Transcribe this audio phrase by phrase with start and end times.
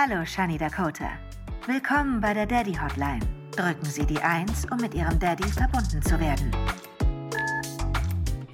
[0.00, 1.18] Hallo, Shani Dakota.
[1.66, 3.18] Willkommen bei der Daddy Hotline.
[3.50, 6.52] Drücken Sie die 1, um mit Ihrem Daddy verbunden zu werden.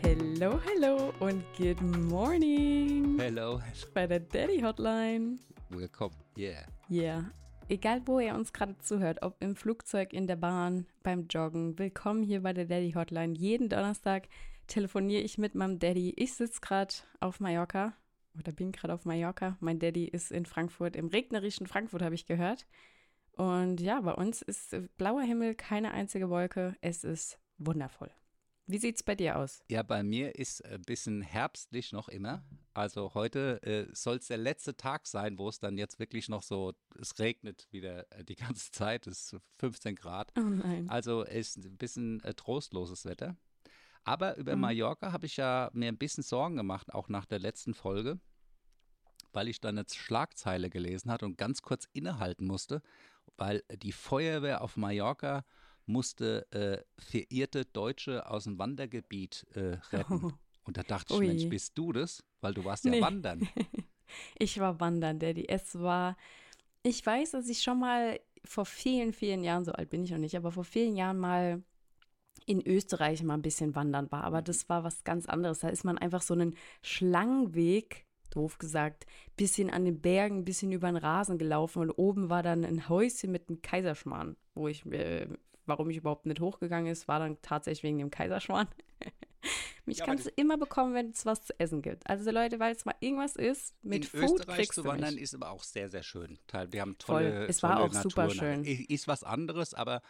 [0.01, 3.19] Hello, hello und good morning.
[3.19, 3.61] Hello.
[3.93, 5.39] Bei der Daddy Hotline.
[5.69, 6.15] Willkommen.
[6.39, 6.65] Yeah.
[6.91, 7.25] Yeah.
[7.69, 12.23] Egal, wo ihr uns gerade zuhört, ob im Flugzeug, in der Bahn, beim Joggen, willkommen
[12.23, 13.35] hier bei der Daddy Hotline.
[13.35, 14.29] Jeden Donnerstag
[14.67, 16.15] telefoniere ich mit meinem Daddy.
[16.17, 17.93] Ich sitze gerade auf Mallorca
[18.39, 19.57] oder bin gerade auf Mallorca.
[19.61, 22.67] Mein Daddy ist in Frankfurt, im regnerischen Frankfurt, habe ich gehört.
[23.33, 26.77] Und ja, bei uns ist blauer Himmel, keine einzige Wolke.
[26.81, 28.11] Es ist wundervoll.
[28.67, 29.63] Wie sieht es bei dir aus?
[29.69, 32.43] Ja, bei mir ist ein bisschen herbstlich noch immer.
[32.73, 36.43] Also heute äh, soll es der letzte Tag sein, wo es dann jetzt wirklich noch
[36.43, 40.33] so, es regnet wieder äh, die ganze Zeit, es ist 15 Grad.
[40.39, 40.89] Oh nein.
[40.89, 43.37] Also ist ein bisschen äh, trostloses Wetter.
[44.05, 44.63] Aber über Mhm.
[44.63, 48.19] Mallorca habe ich ja mir ein bisschen Sorgen gemacht, auch nach der letzten Folge,
[49.35, 52.81] weil ich dann eine Schlagzeile gelesen hatte und ganz kurz innehalten musste,
[53.37, 55.45] weil die Feuerwehr auf Mallorca
[55.87, 60.39] musste äh, verirrte Deutsche aus dem Wandergebiet äh, retten.
[60.65, 61.27] Und da dachte ich, Ui.
[61.27, 62.25] Mensch, bist du das?
[62.41, 63.03] Weil du warst ja Nee.
[63.03, 63.47] wandern.
[64.39, 65.49] Ich war wandern, Daddy.
[65.49, 66.17] Es war,
[66.83, 70.19] ich weiß, dass ich schon mal vor vielen, vielen Jahren, so alt bin ich noch
[70.19, 71.63] nicht, aber vor vielen Jahren mal
[72.47, 74.23] in Österreich mal ein bisschen wandern war.
[74.23, 75.61] Aber das war was ganz anderes.
[75.61, 80.89] Da ist man einfach so einen Schlangenweg, doof gesagt, bisschen an den Bergen, bisschen über
[80.89, 85.27] den Rasen gelaufen und oben war dann ein Häuschen mit einem Kaiserschmarrn, wo ich, äh,
[85.67, 88.69] warum ich überhaupt nicht hochgegangen ist, war dann tatsächlich wegen dem Kaiserschmarrn.
[89.87, 92.09] Mich Ja, kannst du immer bekommen, wenn es was zu essen gibt.
[92.09, 95.19] Also Leute, weil es mal irgendwas ist, mit In Food Österreich kriegst zu du wandern
[95.19, 96.39] ist aber auch sehr, sehr schön.
[96.71, 97.25] Wir haben Voll.
[97.25, 98.35] tolle, Es war tolle auch super Natur.
[98.35, 98.65] schön.
[98.65, 100.01] I- Ist was anderes, aber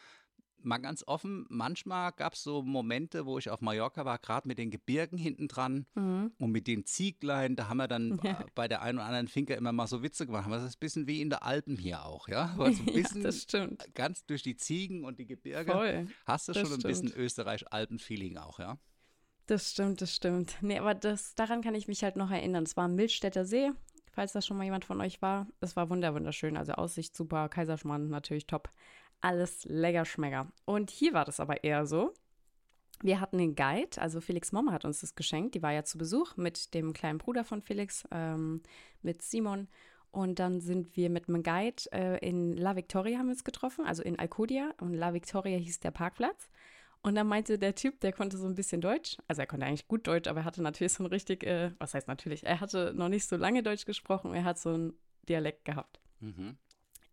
[0.64, 4.58] mal ganz offen, manchmal gab es so Momente, wo ich auf Mallorca war, gerade mit
[4.58, 6.32] den Gebirgen hinten dran Mhm.
[6.38, 8.18] und mit den Zieglein, da haben wir dann
[8.54, 10.46] bei der einen oder anderen Finker immer mal so Witze gemacht.
[10.50, 12.50] Das ist ein bisschen wie in der Alpen hier auch, ja?
[12.54, 13.84] Aber so ein Ja, bisschen das stimmt.
[13.94, 16.06] ganz durch die Ziegen und die Gebirge Voll.
[16.26, 17.22] hast du Das schon ein bisschen stimmt.
[17.24, 18.78] Österreich-Alpen-Feeling auch, ja?
[19.46, 20.56] Das stimmt, das stimmt.
[20.62, 22.64] Nee, aber das, daran kann ich mich halt noch erinnern.
[22.64, 23.70] Es war am Milchstädter See,
[24.12, 25.46] falls das schon mal jemand von euch war.
[25.60, 26.56] Es war wunder wunderschön.
[26.56, 28.70] Also Aussicht super, Kaiserschmarrn natürlich top.
[29.20, 30.52] Alles lecker schmecker.
[30.64, 32.12] Und hier war das aber eher so.
[33.02, 35.54] Wir hatten einen Guide, also Felix Mama hat uns das geschenkt.
[35.54, 38.62] Die war ja zu Besuch mit dem kleinen Bruder von Felix, ähm,
[39.02, 39.68] mit Simon.
[40.10, 43.84] Und dann sind wir mit einem Guide äh, in La Victoria haben wir uns getroffen,
[43.84, 44.72] also in Alcudia.
[44.80, 46.48] Und La Victoria hieß der Parkplatz.
[47.02, 49.18] Und dann meinte der Typ, der konnte so ein bisschen Deutsch.
[49.28, 51.92] Also er konnte eigentlich gut Deutsch, aber er hatte natürlich so ein richtig, äh, was
[51.92, 54.94] heißt natürlich, er hatte noch nicht so lange Deutsch gesprochen, er hat so einen
[55.28, 56.00] Dialekt gehabt.
[56.20, 56.56] Mhm.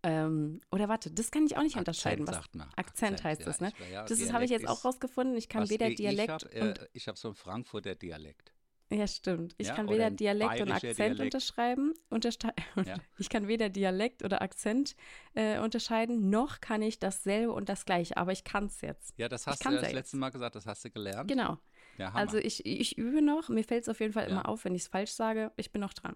[0.04, 2.28] Ähm, oder warte, das kann ich auch nicht unterscheiden.
[2.28, 2.70] Was, sagt man.
[2.76, 3.72] Akzent heißt ja, das, ne?
[3.78, 5.38] ich- ja, das habe ich jetzt auch rausgefunden.
[5.38, 8.52] Ich kann weder Dialekt hab, äh, ich habe so einen Frankfurter Dialekt.
[8.92, 9.56] Ja, stimmt.
[9.58, 11.22] Ich Ja, kann weder Dialekt und Akzent Dialekt.
[11.22, 12.54] unterschreiben, unterste
[12.86, 12.96] Ja.
[13.18, 14.96] ich kann weder Dialekt oder Akzent
[15.34, 19.14] äh, unterscheiden, noch kann ich dasselbe und das gleiche, aber ich kann es jetzt.
[19.18, 21.30] Ja, das hast du das letzte Mal gesagt, das hast du gelernt.
[21.30, 21.58] Genau.
[21.98, 22.12] Ja.
[22.14, 24.30] Also ich, ich übe noch, mir fällt es auf jeden Fall Ja.
[24.30, 25.52] immer auf, wenn ich es falsch sage.
[25.58, 26.16] Ich bin noch dran.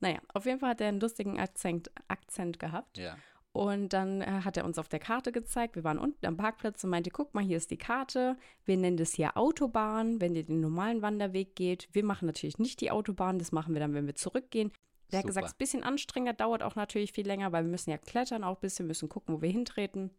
[0.00, 2.98] Naja, auf jeden Fall hat er einen lustigen Akzent, Akzent gehabt.
[2.98, 3.16] ja.
[3.52, 6.84] Und dann äh, hat er uns auf der Karte gezeigt, wir waren unten am Parkplatz
[6.84, 8.36] und meinte, guck mal, hier ist die Karte.
[8.64, 11.88] Wir nennen das hier Autobahn, wenn ihr den normalen Wanderweg geht.
[11.90, 14.70] Wir machen natürlich nicht die Autobahn, das machen wir dann, wenn wir zurückgehen.
[15.10, 15.28] Der hat Super.
[15.28, 17.98] gesagt, es ist ein bisschen anstrengender, dauert auch natürlich viel länger, weil wir müssen ja
[17.98, 20.10] klettern auch ein bisschen, müssen gucken, wo wir hintreten.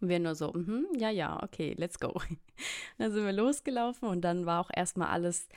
[0.00, 2.20] Und wir nur so, mhm, ja, ja, okay, let's go.
[2.98, 5.48] dann sind wir losgelaufen und dann war auch erstmal alles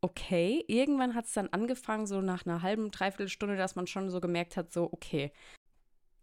[0.00, 0.64] okay.
[0.68, 4.20] Irgendwann hat es dann angefangen, so nach einer halben, dreiviertel Stunde, dass man schon so
[4.20, 5.32] gemerkt hat, so, okay,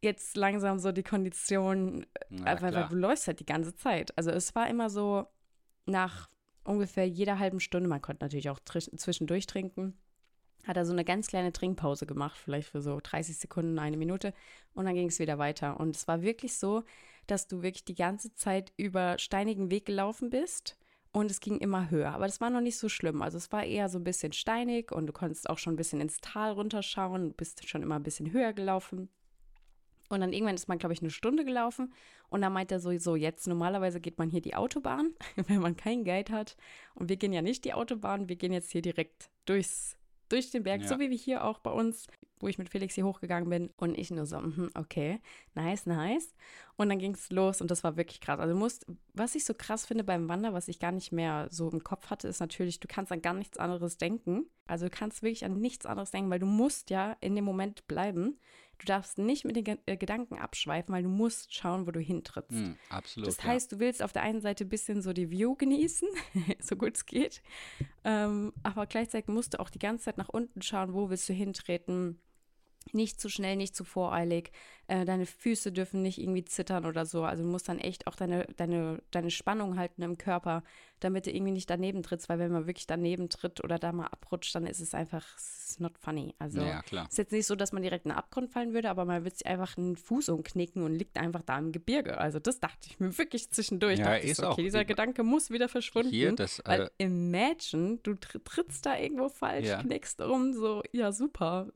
[0.02, 4.18] jetzt langsam so die Kondition, Na, äh, weil, weil du läufst halt die ganze Zeit.
[4.18, 5.28] Also es war immer so
[5.86, 6.30] nach
[6.64, 9.98] ungefähr jeder halben Stunde, man konnte natürlich auch zwischendurch trinken,
[10.66, 14.34] hat er so eine ganz kleine Trinkpause gemacht, vielleicht für so 30 Sekunden, eine Minute
[14.74, 15.80] und dann ging es wieder weiter.
[15.80, 16.84] Und es war wirklich so,
[17.32, 20.78] dass du wirklich die ganze Zeit über steinigen Weg gelaufen bist
[21.12, 22.12] und es ging immer höher.
[22.12, 23.22] Aber das war noch nicht so schlimm.
[23.22, 26.02] Also es war eher so ein bisschen steinig und du konntest auch schon ein bisschen
[26.02, 29.10] ins Tal runterschauen, bist schon immer ein bisschen höher gelaufen.
[30.10, 31.94] Und dann irgendwann ist man, glaube ich, eine Stunde gelaufen.
[32.30, 35.14] Und dann meint er so, so, jetzt normalerweise geht man hier die Autobahn,
[35.48, 36.58] wenn man keinen Guide hat.
[36.96, 39.98] Und wir gehen ja nicht die Autobahn, wir gehen jetzt hier direkt durchs,
[40.30, 40.88] durch den Berg, Ja.
[40.88, 42.08] so wie wir hier auch bei uns,
[42.40, 43.70] wo ich mit Felix hier hochgegangen bin.
[43.78, 45.20] Und ich nur so, mhm, okay,
[45.56, 46.34] nice, nice.
[46.78, 48.40] Und dann ging es los und das war wirklich krass.
[48.40, 51.48] Also du musst, was ich so krass finde beim Wander, was ich gar nicht mehr
[51.52, 54.46] so im Kopf hatte, ist natürlich, du kannst an gar nichts anderes denken.
[54.68, 57.86] Also du kannst wirklich an nichts anderes denken, weil du musst ja in dem Moment
[57.88, 58.40] bleiben.
[58.80, 62.00] Du darfst nicht mit den Ge äh, Gedanken abschweifen, weil du musst schauen, wo du
[62.00, 62.52] hintrittst.
[62.52, 63.28] Hm, absolut.
[63.28, 66.08] Das heißt, du willst auf der einen Seite ein bisschen so die View genießen,
[66.60, 67.44] so gut es geht.
[68.04, 71.34] Ähm, aber gleichzeitig musst du auch die ganze Zeit nach unten schauen, wo willst du
[71.34, 72.22] hintreten.
[72.94, 74.52] Nicht zu schnell, nicht zu voreilig.
[74.88, 77.24] Äh, deine Füße dürfen nicht irgendwie zittern oder so.
[77.24, 80.64] Also du musst dann echt auch deine, deine, deine Spannung halten im Körper,
[81.00, 84.08] damit du irgendwie nicht daneben trittst, weil wenn man wirklich daneben tritt oder da mal
[84.08, 86.34] abrutscht, dann ist es einfach it's not funny.
[86.40, 87.08] Also Ja, klar.
[87.08, 89.38] ist jetzt nicht so, dass man direkt in den Abgrund fallen würde, aber man wird
[89.38, 92.18] sich einfach einen Fuß umknicken und liegt einfach da im Gebirge.
[92.18, 94.00] Also das dachte ich mir wirklich zwischendurch.
[94.00, 94.54] Ja, ist so, auch.
[94.54, 96.10] okay, dieser Gedanke muss wieder verschwunden.
[96.10, 99.84] Hier, das, weil äh, imagine, du tr trittst da irgendwo falsch, Ja.
[99.84, 101.68] knickst um, so, ja super.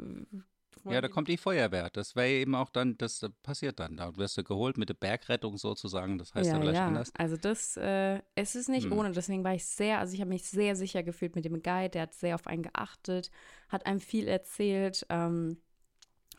[0.92, 1.90] Ja, da kommt die Feuerwehr.
[1.92, 3.98] Das wäre eben auch dann, das äh, passiert dann.
[3.98, 6.18] Da wirst du geholt mit der Bergrettung sozusagen.
[6.18, 6.88] Das heißt ja, ja, vielleicht ja.
[6.88, 7.12] anders.
[7.18, 8.98] Also das, äh, es ist nicht Hm.
[8.98, 11.90] ohne, deswegen war ich sehr, also ich habe mich sehr sicher gefühlt mit dem Guide,
[11.90, 13.32] der hat sehr auf einen geachtet,
[13.70, 15.06] hat einem viel erzählt.
[15.10, 15.58] Ähm,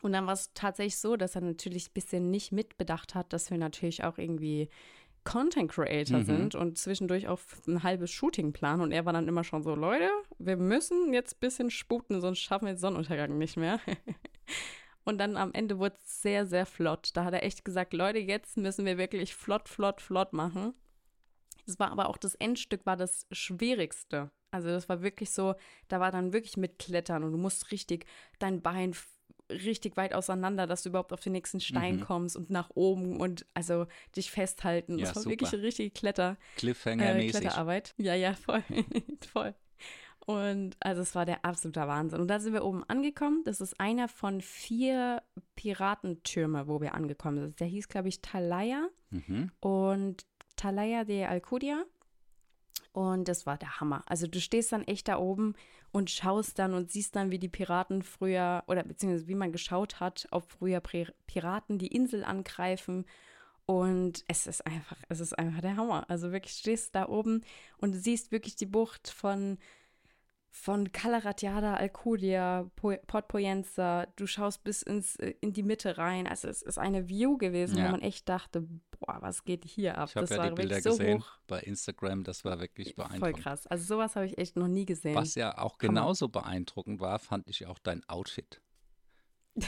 [0.01, 3.49] und dann war es tatsächlich so, dass er natürlich ein bisschen nicht mitbedacht hat, dass
[3.49, 4.69] wir natürlich auch irgendwie
[5.23, 6.25] Content Creator Mhm.
[6.25, 8.81] sind und zwischendurch auch ein halbes Shooting planen.
[8.83, 10.07] Und er war dann immer schon so, Leute,
[10.37, 13.79] wir müssen jetzt ein bisschen sputen, sonst schaffen wir den Sonnenuntergang nicht mehr.
[15.03, 17.11] Und dann am Ende wurde es sehr, sehr flott.
[17.13, 20.73] Da hat er echt gesagt, Leute, jetzt müssen wir wirklich flott, flott, flott machen.
[21.67, 24.31] Das war aber auch das Endstück, war das Schwierigste.
[24.51, 25.55] Also das war wirklich so,
[25.89, 28.05] da war dann wirklich mit Klettern und du musst richtig
[28.39, 28.95] dein Bein
[29.49, 32.01] richtig weit auseinander, dass du überhaupt auf den nächsten Stein Mhm.
[32.01, 34.97] kommst und nach oben und also dich festhalten.
[34.97, 35.33] Ja, das war super.
[35.33, 37.29] wirklich eine richtige Kletter, äh, Cliffhanger-mäßig.
[37.41, 37.93] Kletterarbeit.
[37.97, 38.63] Ja, ja, voll.
[39.31, 39.53] voll.
[40.25, 42.19] Und also es war der absolute Wahnsinn.
[42.19, 43.43] Und da sind wir oben angekommen.
[43.45, 45.21] Das ist einer von vier
[45.55, 47.59] Piratentürme, wo wir angekommen sind.
[47.59, 49.51] Der hieß, glaube ich, Talaya mhm.
[49.59, 50.25] und
[50.55, 51.83] Talaya de Alcudia.
[52.91, 54.03] Und das war der Hammer.
[54.07, 55.53] Also du stehst dann echt da oben
[55.91, 59.99] und schaust dann und siehst dann, wie die Piraten früher, oder beziehungsweise wie man geschaut
[59.99, 63.05] hat, ob früher Piraten die Insel angreifen.
[63.65, 66.09] Und es ist einfach, es ist einfach der Hammer.
[66.09, 67.41] Also wirklich stehst da oben
[67.77, 69.57] und siehst wirklich die Bucht von,
[70.57, 74.07] von Calaratiada, Alcudia, Po- Port Poyenza.
[74.15, 76.27] Du schaust bis ins, äh, in die Mitte rein.
[76.27, 77.87] Also es ist eine View gewesen, Ja.
[77.87, 78.61] wo man echt dachte,
[78.99, 80.07] boah, was geht hier ab?
[80.09, 81.27] Ich habe ja war die Bilder so gesehen hoch.
[81.47, 82.23] bei Instagram.
[82.23, 83.43] Das war wirklich Voll beeindruckend.
[83.43, 83.67] krass.
[83.67, 85.15] Also sowas habe ich echt noch nie gesehen.
[85.15, 88.61] Was ja auch genauso beeindruckend war, fand ich auch dein Outfit.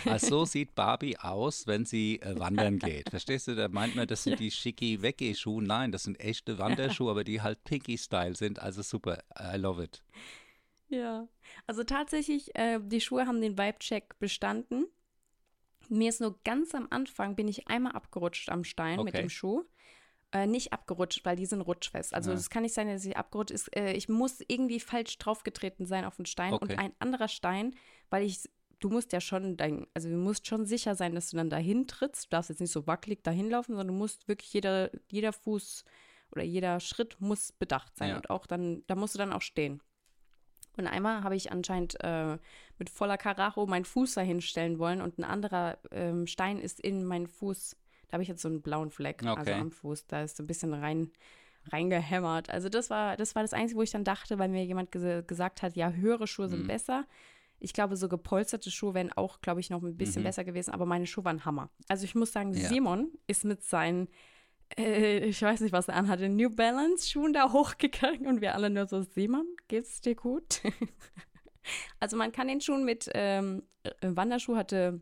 [0.06, 3.10] Also so sieht Barbie aus, wenn sie äh, wandern geht.
[3.10, 3.56] Verstehst du?
[3.56, 7.26] Da meint man, das sind die schicki wecki schuhe Nein, das sind echte Wanderschuhe, aber
[7.26, 8.60] die halt Pinky-Style sind.
[8.60, 9.22] Also super.
[9.38, 10.02] I love it.
[10.90, 11.28] Ja,
[11.66, 14.86] also tatsächlich, äh, die Schuhe haben den Vibe-Check bestanden.
[15.90, 19.22] Mir ist nur ganz am Anfang, bin ich einmal abgerutscht am Stein mit Okay.
[19.24, 19.64] dem Schuh.
[20.34, 22.14] Äh, nicht abgerutscht, weil die sind rutschfest.
[22.14, 22.38] Also Ja.
[22.38, 23.74] es kann nicht sein, dass ich abgerutscht ist.
[23.76, 26.74] Äh, ich muss irgendwie falsch draufgetreten sein auf den Stein Okay.
[26.74, 27.76] und ein anderer Stein,
[28.10, 28.50] weil ich,
[28.80, 31.88] du musst ja schon dein, also du musst schon sicher sein, dass du dann dahin
[31.88, 32.26] trittst.
[32.26, 35.86] Du darfst jetzt nicht so wackelig dahin laufen, sondern du musst wirklich jeder, jeder Fuß
[36.32, 38.16] oder jeder Schritt muss bedacht sein Ja.
[38.18, 39.82] und auch dann, da musst du dann auch stehen.
[40.78, 42.38] Und einmal habe ich anscheinend äh,
[42.78, 47.04] mit voller Karacho meinen Fuß dahin stellen wollen und ein anderer ähm, Stein ist in
[47.06, 47.76] meinen Fuß.
[48.08, 49.54] Da habe ich jetzt so einen blauen Fleck, also Okay.
[49.60, 50.08] am Fuß.
[50.08, 51.12] Da ist so ein bisschen rein
[51.72, 52.50] reingehämmert.
[52.50, 55.26] Also das war, das war das Einzige, wo ich dann dachte, weil mir jemand ges
[55.28, 56.68] gesagt hat, ja, höhere Schuhe sind Mhm.
[56.68, 57.06] besser.
[57.60, 60.28] Ich glaube, so gepolsterte Schuhe wären auch, glaube ich, noch ein bisschen Mhm.
[60.28, 61.70] besser gewesen, aber meine Schuhe waren Hammer.
[61.88, 62.70] Also ich muss sagen, Ja.
[62.70, 64.08] Simon ist mit seinen,
[64.78, 68.70] äh, ich weiß nicht, was er anhatte, New Balance Schuhen da hochgegangen und wir alle
[68.70, 70.62] nur so, Simon, geht's dir gut?
[72.00, 75.02] also man kann den Schuhen mit ähm, äh, Wanderschuh hatte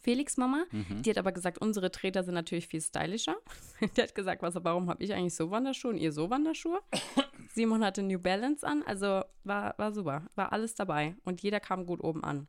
[0.00, 0.64] Felix Mama.
[0.70, 1.02] Mhm.
[1.02, 3.36] Die hat aber gesagt, unsere Treter sind natürlich viel stylischer.
[3.96, 6.80] Die hat gesagt, was, warum habe ich eigentlich so Wanderschuhe und ihr so Wanderschuhe?
[7.54, 11.84] Simon hatte New Balance an, also war, war super, war alles dabei und jeder kam
[11.84, 12.48] gut oben an.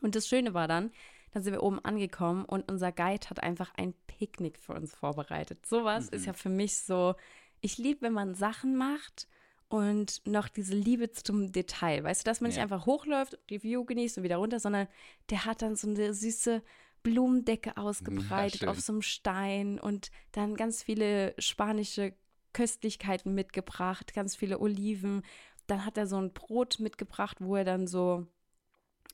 [0.00, 0.90] Und das Schöne war dann,
[1.36, 5.66] dann sind wir oben angekommen und unser Guide hat einfach ein Picknick für uns vorbereitet.
[5.66, 6.16] Sowas Mhm.
[6.16, 7.14] ist ja für mich so,
[7.60, 9.28] ich liebe, wenn man Sachen macht
[9.68, 12.02] und noch diese Liebe zum Detail.
[12.04, 12.62] Weißt du, dass man nicht Ja.
[12.62, 14.88] einfach hochläuft, die View genießt und wieder runter, sondern
[15.28, 16.62] der hat dann so eine süße
[17.02, 18.68] Blumendecke ausgebreitet schön.
[18.70, 22.14] auf so einem Stein und dann ganz viele spanische
[22.54, 25.20] Köstlichkeiten mitgebracht, ganz viele Oliven.
[25.66, 28.26] Dann hat er so ein Brot mitgebracht, wo er dann so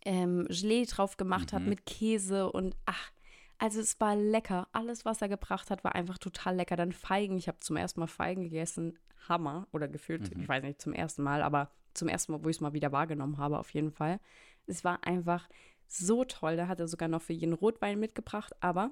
[0.04, 1.68] ähm, Gelee drauf gemacht hat Mhm.
[1.70, 3.10] mit Käse und ach,
[3.58, 4.66] also es war lecker.
[4.72, 6.74] Alles, was er gebracht hat, war einfach total lecker.
[6.76, 7.36] Dann Feigen.
[7.38, 8.98] Ich habe zum ersten Mal Feigen gegessen.
[9.28, 9.68] Hammer.
[9.72, 10.42] Oder gefühlt, Mhm.
[10.42, 12.90] ich weiß nicht, zum ersten Mal, aber zum ersten Mal, wo ich es mal wieder
[12.90, 14.18] wahrgenommen habe, auf jeden Fall.
[14.66, 15.48] Es war einfach
[15.86, 16.56] so toll.
[16.56, 18.90] Da hat er sogar noch für jeden Rotwein mitgebracht, aber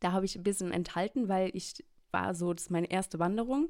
[0.00, 3.68] da habe ich ein bisschen enthalten, weil ich war so, das ist meine erste Wanderung.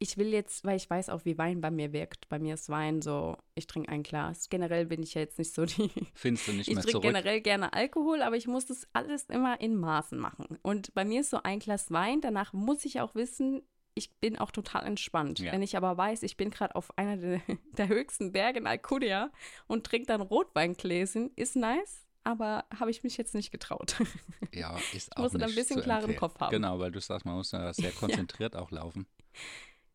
[0.00, 2.28] Ich will jetzt, weil ich weiß auch, wie Wein bei mir wirkt.
[2.28, 4.48] Bei mir ist Wein so, ich trinke ein Glas.
[4.48, 7.02] Generell bin ich ja jetzt nicht so die Findest du nicht ich mehr trinke zurück?
[7.02, 10.58] generell gerne Alkohol, aber ich muss das alles immer in Maßen machen.
[10.62, 13.62] Und bei mir ist so ein Glas Wein, danach muss ich auch wissen,
[13.94, 15.40] ich bin auch total entspannt.
[15.40, 15.50] Ja.
[15.50, 17.40] Wenn ich aber weiß, ich bin gerade auf einer der,
[17.76, 19.32] der höchsten Berge in Alcudia
[19.66, 22.06] und trinke dann Rotweingläschen, ist nice.
[22.22, 23.96] aber habe ich mich jetzt nicht getraut.
[24.54, 26.16] Ja, ist Ich auch musste da ein nicht bisschen klaren.
[26.16, 26.50] Kopf haben.
[26.52, 29.06] Genau, weil du sagst, man muss ja sehr konzentriert auch laufen.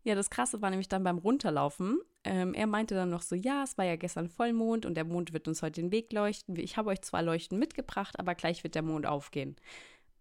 [0.04, 2.00] Ja, das Krasse war nämlich dann beim Runterlaufen.
[2.26, 5.34] Ähm, er meinte dann noch so, ja, es war ja gestern Vollmond und der Mond
[5.34, 6.56] wird uns heute den Weg leuchten.
[6.58, 9.56] Ich habe euch zwar Leuchten mitgebracht, aber gleich wird der Mond aufgehen.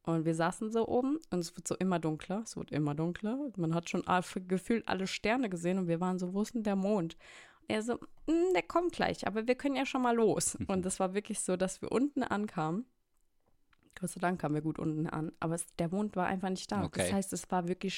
[0.05, 2.43] Und wir saßen so oben und es wird so immer dunkler.
[2.45, 3.39] Es wird immer dunkler.
[3.57, 4.03] Man hat schon
[4.49, 7.17] gefühlt alle Sterne gesehen und wir waren so, wo ist denn der Mond?
[7.61, 7.95] Und er so,
[8.27, 10.57] "Mm, der kommt gleich, aber wir können ja schon mal los.
[10.67, 12.85] Und es war wirklich so, dass wir unten ankamen.
[14.01, 16.71] Gott sei Dank kamen wir gut unten an, aber es, der Mond war einfach nicht
[16.73, 16.83] da.
[16.85, 17.03] Okay.
[17.03, 17.97] Das heißt, es war wirklich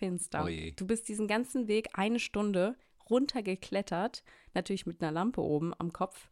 [0.00, 0.44] stockfinster.
[0.44, 0.72] Oh je.
[0.72, 2.76] Du bist diesen ganzen Weg eine Stunde
[3.08, 4.22] runtergeklettert,
[4.54, 6.30] natürlich mit einer Lampe oben am Kopf,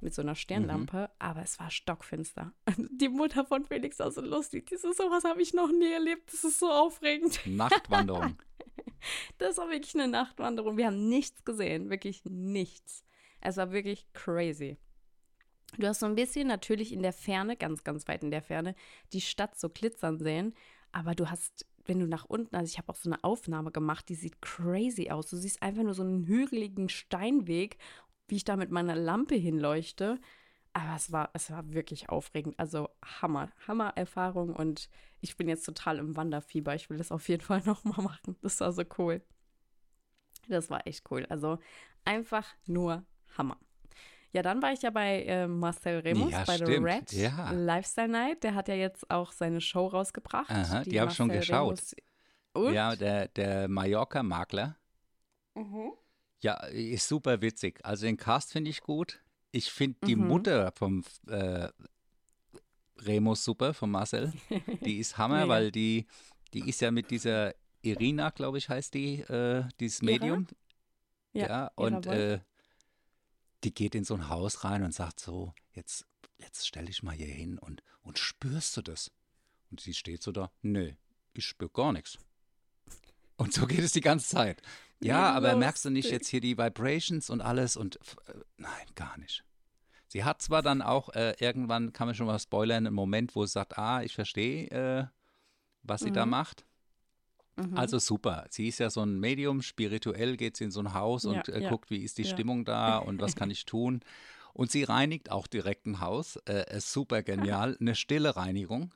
[0.00, 1.14] mit so einer Sternlampe, Mhm.
[1.18, 2.52] aber es war stockfinster.
[2.76, 4.66] Die Mutter von Felix war so lustig.
[4.66, 6.32] Die so, sowas habe ich noch nie erlebt.
[6.32, 7.40] Das ist so aufregend.
[7.46, 8.36] Nachtwanderung.
[9.38, 10.76] Das war wirklich eine Nachtwanderung.
[10.78, 13.04] Wir haben nichts gesehen, wirklich nichts.
[13.40, 14.78] Es war wirklich crazy.
[15.78, 18.74] Du hast so ein bisschen natürlich in der Ferne, ganz, ganz weit in der Ferne,
[19.12, 20.54] die Stadt so glitzern sehen,
[20.90, 24.08] aber du hast, wenn du nach unten, also ich habe auch so eine Aufnahme gemacht,
[24.08, 25.28] die sieht crazy aus.
[25.30, 27.78] Du siehst einfach nur so einen hügeligen Steinweg,
[28.28, 30.18] wie ich da mit meiner Lampe hinleuchte.
[30.72, 32.58] Aber es war, es war wirklich aufregend.
[32.58, 34.90] Also Hammer, Hammer-Erfahrung und
[35.20, 36.74] ich bin jetzt total im Wanderfieber.
[36.74, 38.36] Ich will das auf jeden Fall nochmal machen.
[38.42, 39.22] Das war so cool.
[40.48, 41.26] Das war echt cool.
[41.30, 41.58] Also
[42.04, 43.04] einfach nur
[43.36, 43.58] Hammer.
[44.32, 46.86] Ja, dann war ich ja bei äh, Marcel Remus Ja, bei The stimmt.
[46.86, 47.50] Red Ja.
[47.52, 48.44] Lifestyle Night.
[48.44, 50.50] Der hat ja jetzt auch seine Show rausgebracht.
[50.50, 51.80] Aha, die hab ich schon geschaut.
[52.56, 54.76] Ja, der, der Mallorca-Makler.
[55.54, 55.92] Mhm.
[56.42, 57.80] Ja, ist super witzig.
[57.84, 59.20] Also den Cast finde ich gut.
[59.52, 60.26] Ich finde die Mhm.
[60.28, 61.68] Mutter vom äh,
[62.98, 64.32] Remus super, von Marcel.
[64.84, 65.48] Die ist Hammer, Mega.
[65.48, 66.06] weil die,
[66.54, 70.02] die ist ja mit dieser Irina, glaube ich, heißt die, äh, dieses?
[70.02, 70.46] Medium.
[71.32, 72.40] Ja, Ja, Ira und äh,
[73.66, 76.06] die geht in so ein Haus rein und sagt so, jetzt,
[76.38, 79.10] jetzt stell dich mal hier hin und, und spürst du das?
[79.72, 80.92] Und sie steht so da, nö,
[81.34, 82.16] ich spür gar nichts.
[83.36, 84.62] Und so geht es die ganze Zeit.
[85.00, 86.12] Ja, aber merkst du nicht lustig.
[86.12, 87.96] jetzt hier die Vibrations und alles und
[88.28, 89.44] äh, nein, gar nicht.
[90.06, 93.44] Sie hat zwar dann auch, äh, irgendwann kann man schon mal spoilern, einen Moment, wo
[93.44, 95.06] sie sagt, ah, ich verstehe, äh,
[95.82, 96.30] was sie da Mhm.
[96.30, 96.64] macht.
[97.56, 97.76] Mhm.
[97.76, 98.46] Also super.
[98.50, 101.48] Sie ist ja so ein Medium, spirituell geht sie in so ein Haus Ja, und
[101.48, 102.28] äh, ja, guckt, wie ist die ja.
[102.28, 104.00] Stimmung da und was kann ich tun.
[104.52, 106.36] Und sie reinigt auch direkt ein Haus.
[106.48, 107.76] Äh, ist super genial.
[107.80, 108.94] Eine stille Reinigung.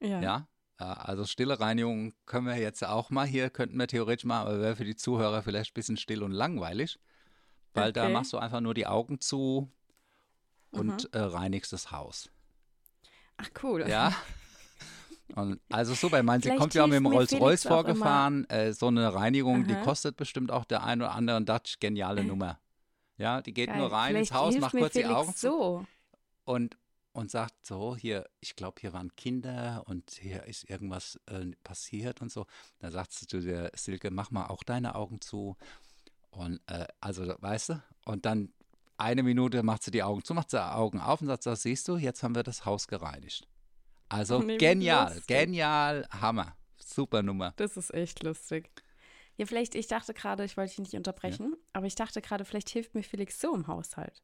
[0.00, 0.20] ja.
[0.20, 0.48] Ja.
[0.78, 4.60] Äh, Also stille Reinigung können wir jetzt auch mal hier, könnten wir theoretisch machen, aber
[4.60, 6.98] wäre für die Zuhörer vielleicht ein bisschen still und langweilig.
[7.74, 8.12] Weil da Okay.
[8.12, 9.70] machst du einfach nur die Augen zu
[10.72, 11.08] und Mhm.
[11.12, 12.30] äh, reinigst das Haus.
[13.38, 13.86] Ach, cool.
[13.88, 14.14] Ja.
[15.34, 18.48] Und also meine, sie Vielleicht kommt ja auch mit dem Rolls-Royce vorgefahren.
[18.50, 19.82] Äh, so eine Reinigung, die Aha.
[19.82, 22.58] kostet bestimmt auch der ein oder andere Dutch geniale Nummer.
[23.16, 23.78] Ja, die geht Geil.
[23.78, 25.86] nur rein Vielleicht ins Haus, macht kurz die Felix Augen zu so.
[26.44, 26.76] und,
[27.12, 32.20] und sagt so, hier, ich glaube, hier waren Kinder und hier ist irgendwas äh, passiert
[32.20, 32.46] und so.
[32.78, 35.56] Da sagt sie zu der Silke, mach mal auch deine Augen zu.
[36.30, 38.52] Und äh, also, weißt du, und dann
[38.96, 41.54] eine Minute macht sie die Augen zu, macht sie die Augen auf und sagt, so,
[41.54, 43.46] siehst du, jetzt haben wir das Haus gereinigt.
[44.12, 45.26] Also genial, lustig.
[45.26, 46.56] genial, Hammer.
[46.78, 47.52] Super Nummer.
[47.56, 48.70] Das ist echt lustig.
[49.38, 52.68] Ja, vielleicht, ich dachte gerade, ich wollte dich nicht unterbrechen, aber ich dachte gerade, vielleicht
[52.68, 54.22] hilft mir Felix so im Haushalt.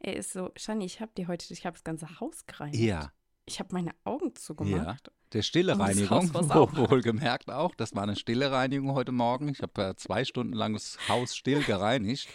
[0.00, 2.80] Er ist so, Shani, ich habe dir heute, ich habe das ganze Haus gereinigt.
[2.82, 3.12] Ja,
[3.44, 5.10] Ich habe meine Augen zugemacht.
[5.32, 7.74] der stille Reinigung, wohlgemerkt auch.
[7.74, 9.48] Das war eine stille Reinigung heute Morgen.
[9.48, 12.28] Ich habe äh, zwei Stunden lang das Haus still gereinigt.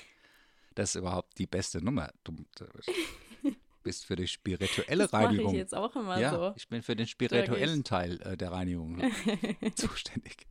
[0.75, 2.11] Das ist überhaupt die beste Nummer.
[2.23, 2.33] Du
[3.83, 5.55] bist für die spirituelle Das mache ich Reinigung.
[5.55, 6.53] jetzt auch immer ja, so.
[6.55, 9.01] ich bin für den spirituellen Teil äh, der Reinigung
[9.75, 10.47] zuständig.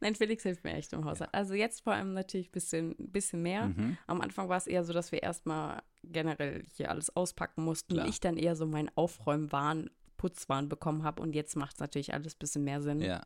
[0.00, 1.30] Nein, Felix hilft mir echt im Haushalt.
[1.32, 3.66] Also jetzt vor allem natürlich ein bisschen, bisschen mehr.
[3.68, 3.98] Mhm.
[4.06, 8.04] Am Anfang war es eher so, dass wir erstmal generell hier alles auspacken mussten Klar.
[8.04, 12.14] und ich dann eher so meinen Aufräumwahn, Putzwahn bekommen habe und jetzt macht es natürlich
[12.14, 13.22] alles ein bisschen mehr Sinn, Ja,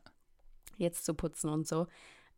[0.77, 1.87] jetzt zu putzen und so.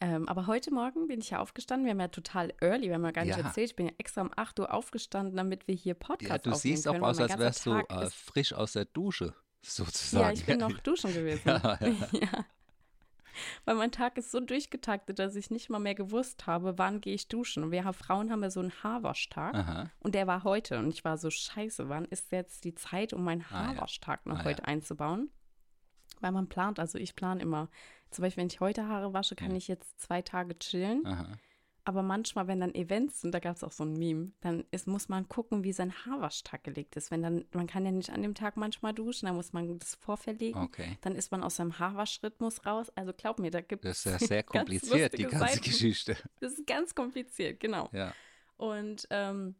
[0.03, 1.85] Ähm, aber heute Morgen bin ich ja aufgestanden.
[1.85, 3.43] Wir haben ja total early, wir haben ja gar nicht Ja.
[3.45, 3.69] erzählt.
[3.69, 6.85] Ich bin ja extra um 8 Uhr aufgestanden, damit wir hier Podcast ja du siehst
[6.89, 10.25] auch können, aus, als wärst du äh, frisch aus der Dusche, sozusagen.
[10.25, 11.47] Ja, ich bin noch duschen gewesen.
[11.47, 12.07] Ja, ja.
[12.11, 12.45] ja.
[13.63, 17.15] Weil mein Tag ist so durchgetaktet, dass ich nicht mal mehr gewusst habe, wann gehe
[17.15, 17.63] ich duschen.
[17.63, 19.55] Und wir Frauen haben ja so einen Haarwaschtag.
[19.55, 19.89] Aha.
[20.01, 20.79] Und der war heute.
[20.79, 23.67] Und ich war so, scheiße, wann ist jetzt die Zeit, um meinen Ah, ja.
[23.69, 25.31] Haarwaschtag noch Ah, heute einzubauen?
[26.23, 27.69] Weil man plant, also ich plane immer.
[28.09, 29.57] Zum Beispiel, wenn ich heute Haare wasche, kann Ja.
[29.57, 31.05] ich jetzt zwei Tage chillen.
[31.05, 31.27] Aha.
[31.85, 34.87] Aber manchmal, wenn dann Events sind, da gab es auch so ein Meme, dann ist,
[34.87, 37.11] muss man gucken, wie sein Haarwaschtag gelegt ist.
[37.11, 39.95] Wenn dann, man kann ja nicht an dem Tag manchmal duschen, dann muss man das
[39.95, 40.61] vorverlegen.
[40.61, 40.97] Okay.
[41.01, 42.89] Dann ist man aus seinem Haarwaschrhythmus raus.
[42.95, 45.61] Also glaub mir, da gibt Das es ist ja sehr ganz kompliziert, die ganze Seiten.
[45.61, 46.15] Geschichte.
[46.39, 47.89] Das ist ganz kompliziert, genau.
[47.91, 48.13] Ja.
[48.55, 49.55] Und ähm,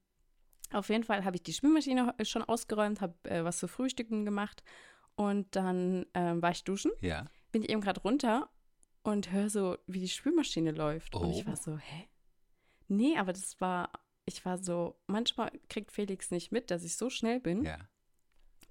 [0.72, 4.64] Auf jeden Fall habe ich die Spülmaschine schon ausgeräumt, habe äh, was zu frühstücken gemacht
[5.16, 6.92] und dann ähm, war ich duschen.
[7.02, 7.26] Ja.
[7.52, 8.50] Bin ich eben gerade runter
[9.04, 11.16] und höre so, wie die Spülmaschine läuft.
[11.16, 11.48] Und ich Oh.
[11.50, 12.08] war so, hä?
[12.88, 13.92] Nee, aber das war,
[14.26, 17.64] ich war so, manchmal kriegt Felix nicht mit, dass ich so schnell bin.
[17.64, 17.78] Ja.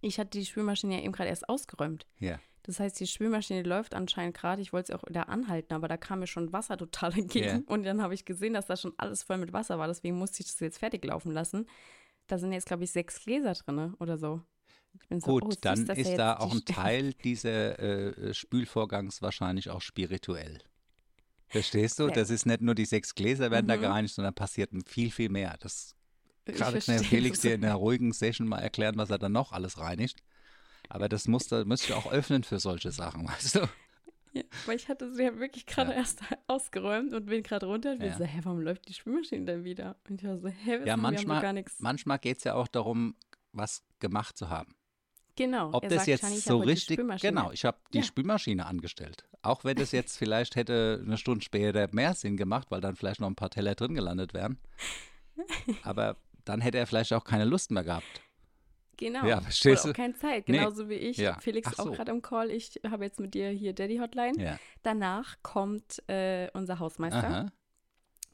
[0.00, 2.06] Ich hatte die Spülmaschine ja eben gerade erst ausgeräumt.
[2.18, 2.38] Ja.
[2.64, 4.62] Das heißt, die Spülmaschine läuft anscheinend gerade.
[4.62, 7.46] Ich wollte sie auch da anhalten, aber da kam mir schon Wasser total entgegen.
[7.46, 7.62] Ja.
[7.66, 9.88] Und dann habe ich gesehen, dass da schon alles voll mit Wasser war.
[9.88, 11.66] Deswegen musste ich das jetzt fertig laufen lassen.
[12.28, 14.42] Da sind jetzt, glaube ich, sechs Gläser drin oder so.
[14.94, 19.80] Ich so, Gut, oh, dann ist da auch ein Teil dieser äh, Spülvorgangs wahrscheinlich auch
[19.80, 20.58] spirituell.
[21.48, 22.04] Verstehst du?
[22.04, 22.10] Ja.
[22.12, 23.80] Das ist nicht nur die sechs Gläser werden da Mhm.
[23.82, 25.56] gereinigt, sondern passiert viel, viel mehr.
[25.60, 25.94] Das
[26.46, 29.52] Ich kann mir Felix dir in einer ruhigen Session mal erklären, was er dann noch
[29.52, 30.22] alles reinigt.
[30.88, 33.68] Aber das musst du, musst du auch öffnen für solche Sachen, weißt du?
[34.34, 35.98] Ja, weil ich hatte sie ja wirklich gerade Ja.
[35.98, 38.16] erst ausgeräumt und bin gerade runter und bin Ja.
[38.16, 39.96] so, hä, warum läuft die Spülmaschine dann wieder?
[40.08, 41.78] Und ich war so, hä, wir, Ja, sind, wir haben manchmal- gar nichts.
[41.80, 43.14] Manchmal geht es ja auch darum,
[43.52, 44.74] was gemacht zu haben.
[45.36, 45.70] Genau.
[45.72, 48.04] Ob das sagt, jetzt Shani, ich so richtig, genau, ich habe die Ja.
[48.04, 49.24] Spülmaschine angestellt.
[49.40, 53.20] Auch wenn das jetzt vielleicht hätte eine Stunde später mehr Sinn gemacht, weil dann vielleicht
[53.20, 54.58] noch ein paar Teller drin gelandet wären.
[55.82, 58.20] Aber dann hätte er vielleicht auch keine Lust mehr gehabt.
[58.98, 59.24] Genau.
[59.26, 60.58] Ja, verstehst Oder auch keine Zeit, Nee.
[60.58, 61.16] genauso wie ich.
[61.16, 61.38] Ja.
[61.40, 61.90] Felix Ach auch so.
[61.92, 62.50] gerade im Call.
[62.50, 64.34] Ich habe jetzt mit dir hier Daddy Hotline.
[64.40, 64.58] Ja.
[64.82, 67.24] Danach kommt äh, unser Hausmeister.
[67.26, 67.52] Aha,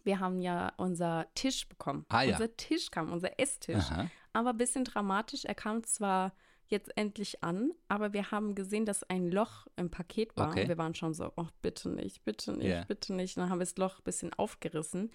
[0.04, 2.04] Wir haben ja unser Tisch bekommen.
[2.08, 2.32] Ah, ja.
[2.32, 3.76] Unser Tisch kam, unser Esstisch.
[3.76, 4.10] aha.
[4.32, 5.44] Aber ein bisschen dramatisch.
[5.44, 6.34] Er kam zwar
[6.70, 10.50] jetzt endlich an, aber wir haben gesehen, dass ein Loch im Paket war.
[10.50, 10.68] Okay.
[10.68, 12.84] Wir waren schon so, oh, bitte nicht, bitte nicht, Ja.
[12.84, 13.36] bitte nicht.
[13.36, 15.10] Und dann haben wir das Loch ein bisschen aufgerissen.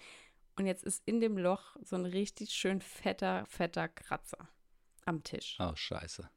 [0.56, 4.48] Und jetzt ist in dem Loch so ein richtig schön fetter, fetter Kratzer
[5.04, 5.56] am Tisch.
[5.60, 6.28] Oh, scheiße.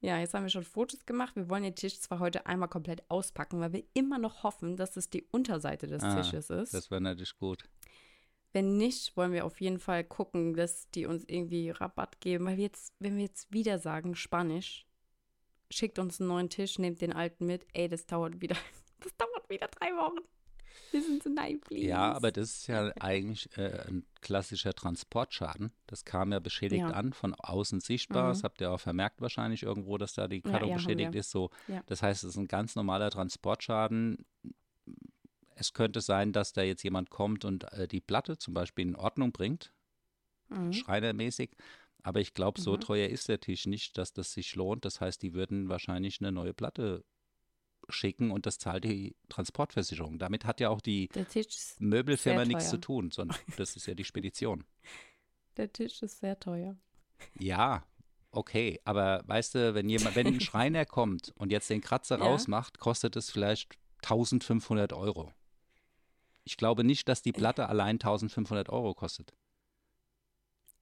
[0.00, 1.36] Ja, jetzt haben wir schon Fotos gemacht.
[1.36, 4.96] Wir wollen den Tisch zwar heute einmal komplett auspacken, weil wir immer noch hoffen, dass
[4.96, 6.74] es die Unterseite des Ah, Tisches ist.
[6.74, 7.68] Das wäre natürlich gut.
[8.52, 12.56] Wenn nicht, wollen wir auf jeden Fall gucken, dass die uns irgendwie Rabatt geben, weil
[12.58, 14.86] wir jetzt, wenn wir jetzt wieder sagen Spanisch,
[15.70, 17.66] schickt uns einen neuen Tisch, nehmt den alten mit.
[17.72, 18.56] Ey, das dauert wieder,
[19.00, 20.18] das dauert wieder drei Wochen.
[20.90, 21.86] Wir sind so nein, please.
[21.86, 25.72] Ja, aber das ist ja eigentlich äh, ein klassischer Transportschaden.
[25.86, 26.90] Das kam ja beschädigt Ja.
[26.90, 28.24] an, von außen sichtbar.
[28.24, 28.28] Mhm.
[28.28, 31.14] Das habt ihr auch vermerkt wahrscheinlich irgendwo, dass da die Ja, Karton ja, haben beschädigt
[31.14, 31.30] ist.
[31.30, 31.50] So.
[31.68, 31.82] Ja.
[31.86, 34.24] Das heißt, es ist ein ganz normaler Transportschaden.
[35.56, 38.96] Es könnte sein, dass da jetzt jemand kommt und äh, die Platte zum Beispiel in
[38.96, 39.72] Ordnung bringt,
[40.48, 40.72] Mhm.
[40.72, 41.50] schreinermäßig.
[42.02, 42.80] Aber ich glaube, so Mhm.
[42.80, 44.84] teuer ist der Tisch nicht, dass das sich lohnt.
[44.84, 47.04] Das heißt, die würden wahrscheinlich eine neue Platte
[47.88, 50.18] schicken und das zahlt die Transportversicherung.
[50.18, 51.08] Damit hat ja auch die
[51.78, 54.64] Möbelfirma nichts zu tun, sondern das ist ja die Spedition.
[55.56, 56.76] der Tisch ist sehr teuer.
[57.38, 57.84] Ja,
[58.30, 62.24] okay, aber weißt du, wenn jemand, wenn ein Schreiner kommt und jetzt den Kratzer Ja.
[62.24, 65.32] rausmacht, kostet es vielleicht 1500 Euro.
[66.44, 69.32] Ich glaube nicht, dass die Platte allein 1500 Euro kostet.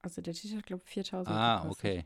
[0.01, 1.85] Also der Tisch hat, glaube ich, 4000 Ah, gekostet.
[1.85, 2.05] okay.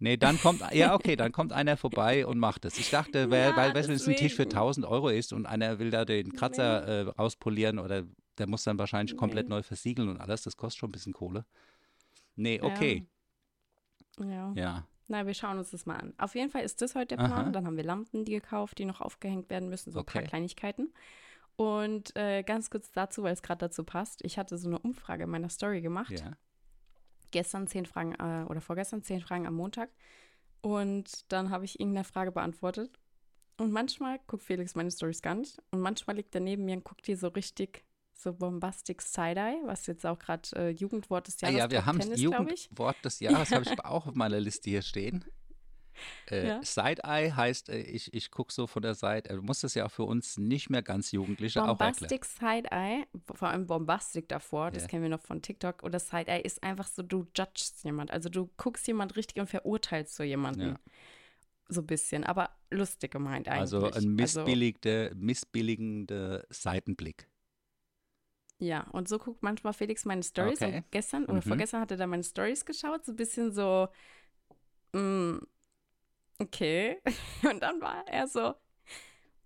[0.00, 2.78] Nee, dann kommt, ja, okay, dann kommt einer vorbei und macht es.
[2.78, 4.50] Ich dachte, wer, Ja, weil, wenn es ein Tisch für deswegen.
[4.58, 8.04] 1000 Euro ist und einer will da den Kratzer äh, rauspolieren oder
[8.36, 9.56] der muss dann wahrscheinlich komplett Nee.
[9.56, 11.44] neu versiegeln und alles, das kostet schon ein bisschen Kohle.
[12.36, 13.04] Nee, okay,
[14.20, 14.52] Ja.
[14.54, 14.86] ja.
[15.08, 16.12] Na, wir schauen uns das mal an.
[16.18, 17.26] Auf jeden Fall ist das heute der Aha.
[17.26, 17.52] Plan.
[17.52, 20.28] Dann haben wir Lampen, die gekauft, die noch aufgehängt werden müssen, so ein paar Okay.
[20.28, 20.92] Kleinigkeiten.
[21.58, 25.24] Und äh, ganz kurz dazu, weil es gerade dazu passt, ich hatte so eine Umfrage
[25.24, 26.12] in meiner Story gemacht.
[26.12, 26.36] Ja.
[27.32, 29.90] Gestern zehn Fragen äh, oder vorgestern zehn Fragen am Montag.
[30.60, 33.00] Und dann habe ich irgendeine Frage beantwortet.
[33.56, 35.60] Und manchmal guckt Felix meine Stories gar nicht.
[35.72, 39.86] Und manchmal liegt er neben mir und guckt die so richtig so bombastic Side-Eye, was
[39.88, 42.52] jetzt auch gerade äh, Jugendwort des Ah, Jahres ja, wir haben 10 das ist, glaube
[42.52, 42.62] ich.
[42.66, 45.24] Jugendwort des Jahres, habe ich auch auf meiner Liste hier stehen.
[46.30, 46.62] Äh, Ja.
[46.62, 49.34] Side-Eye heißt, äh, ich, ich gucke so von der Seite.
[49.34, 51.94] Du musst das ja auch für uns nicht mehr ganz Jugendliche auch erklären.
[51.94, 54.88] Bombastic Side-Eye, vor allem Bombastic davor, das Ja.
[54.88, 55.82] kennen wir noch von TikTok.
[55.82, 58.10] Oder Side-Eye ist einfach so, du judgst jemand.
[58.10, 60.60] Also du guckst jemand richtig und verurteilst so jemanden.
[60.60, 60.80] Ja.
[61.70, 63.60] So ein bisschen, aber lustig gemeint eigentlich.
[63.60, 67.26] Also ein missbilligte, missbilligender Seitenblick.
[68.60, 70.60] ja, und so guckt manchmal Felix meine Stories.
[70.60, 70.76] Okay.
[70.78, 71.42] Und gestern oder Mhm.
[71.42, 73.88] vorgestern hat er da meine Stories geschaut, so ein bisschen so,
[74.92, 75.38] mm,
[76.38, 77.00] okay.
[77.50, 78.54] Und dann war er so,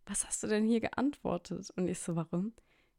[0.07, 1.71] was hast du denn hier geantwortet?
[1.77, 2.55] Und ich so, warum?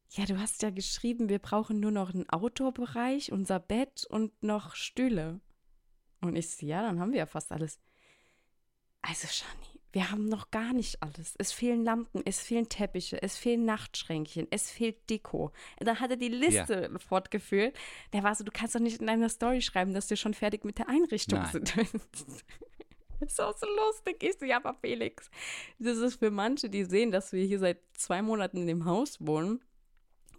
[0.10, 4.76] Ja, du hast ja geschrieben, wir brauchen nur noch einen Outdoor-Bereich, unser Bett und noch
[4.76, 5.40] Stühle.
[6.22, 7.80] Und ich so, ja, dann haben wir ja fast alles.
[9.02, 11.36] Also, Shani, wir haben noch gar nicht alles.
[11.38, 15.52] Es fehlen Lampen, es fehlen Teppiche, es fehlen Nachtschränkchen, es fehlt Deko.
[15.80, 17.76] Dann hat er die Liste fortgeführt.
[18.12, 20.66] Der war so, du kannst doch nicht in deiner Story schreiben, dass wir schon fertig
[20.66, 21.52] mit der Einrichtung Nein.
[21.52, 21.76] sind.
[23.26, 24.36] Ist auch so lustig.
[24.40, 25.30] So, ja, aber Felix,
[25.80, 29.18] das ist für manche, die sehen, dass wir hier seit zwei Monaten in dem Haus
[29.20, 29.62] wohnen,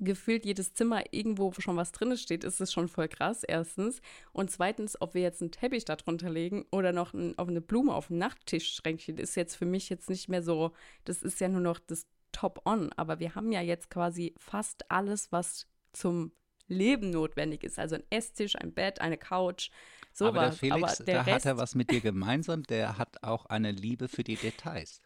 [0.00, 4.00] gefühlt jedes Zimmer irgendwo schon was drin steht, ist es schon voll krass, erstens.
[4.32, 7.60] Und zweitens, ob wir jetzt einen Teppich da drunter legen oder noch ein, auf eine
[7.60, 10.72] Blume auf dem Nachttischschränkchen, ist jetzt für mich jetzt nicht mehr so,
[11.04, 12.92] das ist ja nur noch das Top-On.
[12.96, 16.32] Aber wir haben ja jetzt quasi fast alles, was zum
[16.68, 17.78] Leben notwendig ist.
[17.78, 19.70] Also ein Esstisch, ein Bett, eine Couch,
[20.12, 20.30] sowas.
[20.30, 23.22] Aber der Felix, Aber der da Rest, hat er was mit dir gemeinsam, der hat
[23.22, 25.00] auch eine Liebe für die Details.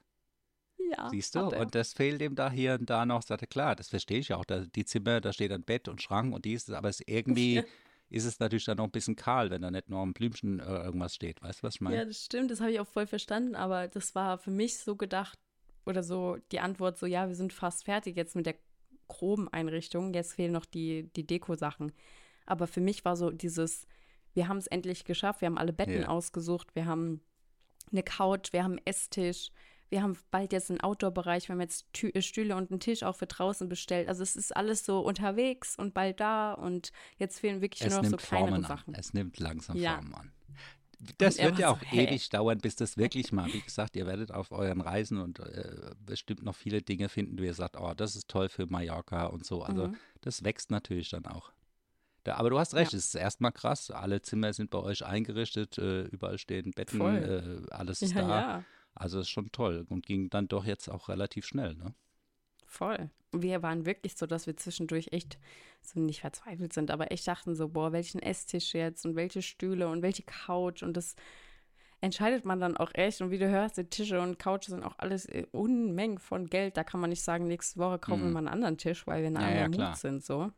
[0.79, 1.41] ja, Siehst du?
[1.49, 3.23] Und das fehlt ihm da hier und da noch.
[3.23, 4.45] Sagte, klar, das verstehe ich auch.
[4.45, 7.63] Da, die Zimmer, da steht ein Bett und Schrank und dies, aber es irgendwie
[8.11, 10.65] ist es natürlich dann noch ein bisschen kahl, wenn da nicht noch ein Blümchen äh,
[10.65, 11.43] irgendwas steht.
[11.43, 11.97] Weißt du, was ich meine?
[11.97, 14.97] Ja, das stimmt, das habe ich auch voll verstanden, aber das war für mich so
[14.97, 15.39] gedacht
[15.85, 18.55] oder so die Antwort so, ja, wir sind fast fertig jetzt mit der
[19.09, 21.93] groben Einrichtung, jetzt fehlen noch die, die Deko-Sachen.
[22.47, 23.87] Aber für mich war so dieses,
[24.35, 26.09] wir haben es endlich geschafft, wir haben alle Betten Ja.
[26.09, 27.21] ausgesucht, wir haben
[27.91, 29.51] eine Couch, wir haben einen Esstisch,
[29.91, 33.03] wir haben bald jetzt einen Outdoor-Bereich, wir haben jetzt Tü äh, Stühle und einen Tisch
[33.03, 34.09] auch für draußen bestellt.
[34.09, 38.03] Also es ist alles so unterwegs und bald da und jetzt fehlen wirklich es nur
[38.03, 38.95] noch so kleinere Sachen.
[38.95, 39.01] an.
[39.01, 39.95] Es nimmt langsam Ja.
[39.95, 40.33] Formen an.
[41.19, 42.05] Das wird ja auch so, hä?
[42.07, 45.93] ewig dauern, bis das wirklich mal, wie gesagt, ihr werdet auf euren Reisen und äh,
[46.05, 49.47] bestimmt noch viele Dinge finden, wo ihr sagt, oh, das ist toll für Mallorca und
[49.47, 49.63] so.
[49.63, 49.97] Also Mhm.
[50.23, 51.53] das wächst natürlich dann auch.
[52.25, 52.99] Da, aber du hast recht, Ja.
[52.99, 53.91] es ist erstmal krass.
[53.93, 58.41] Alle Zimmer sind bei euch eingerichtet, äh, überall stehen Betten, äh, alles ist Ja, da.
[58.41, 58.65] ja.
[58.95, 61.95] Also ist schon toll und ging dann doch jetzt auch relativ schnell, ne?
[62.67, 63.09] Voll.
[63.33, 65.39] Wir waren wirklich so, dass wir zwischendurch echt
[65.83, 69.89] so nicht verzweifelt sind, aber echt dachten so, boah, welchen Esstisch jetzt und welche Stühle
[69.89, 71.15] und welche Couch und das
[72.01, 73.21] entscheidet man dann auch echt.
[73.21, 76.77] Und wie du hörst, die Tische und Couches sind auch alles äh, Unmengen von Geld.
[76.77, 78.33] Da kann man nicht sagen, nächste Woche kaufen wir Mhm.
[78.35, 79.97] mal einen anderen Tisch, weil wir in Ja, einem ja, Mut klar.
[79.97, 80.53] sind, so.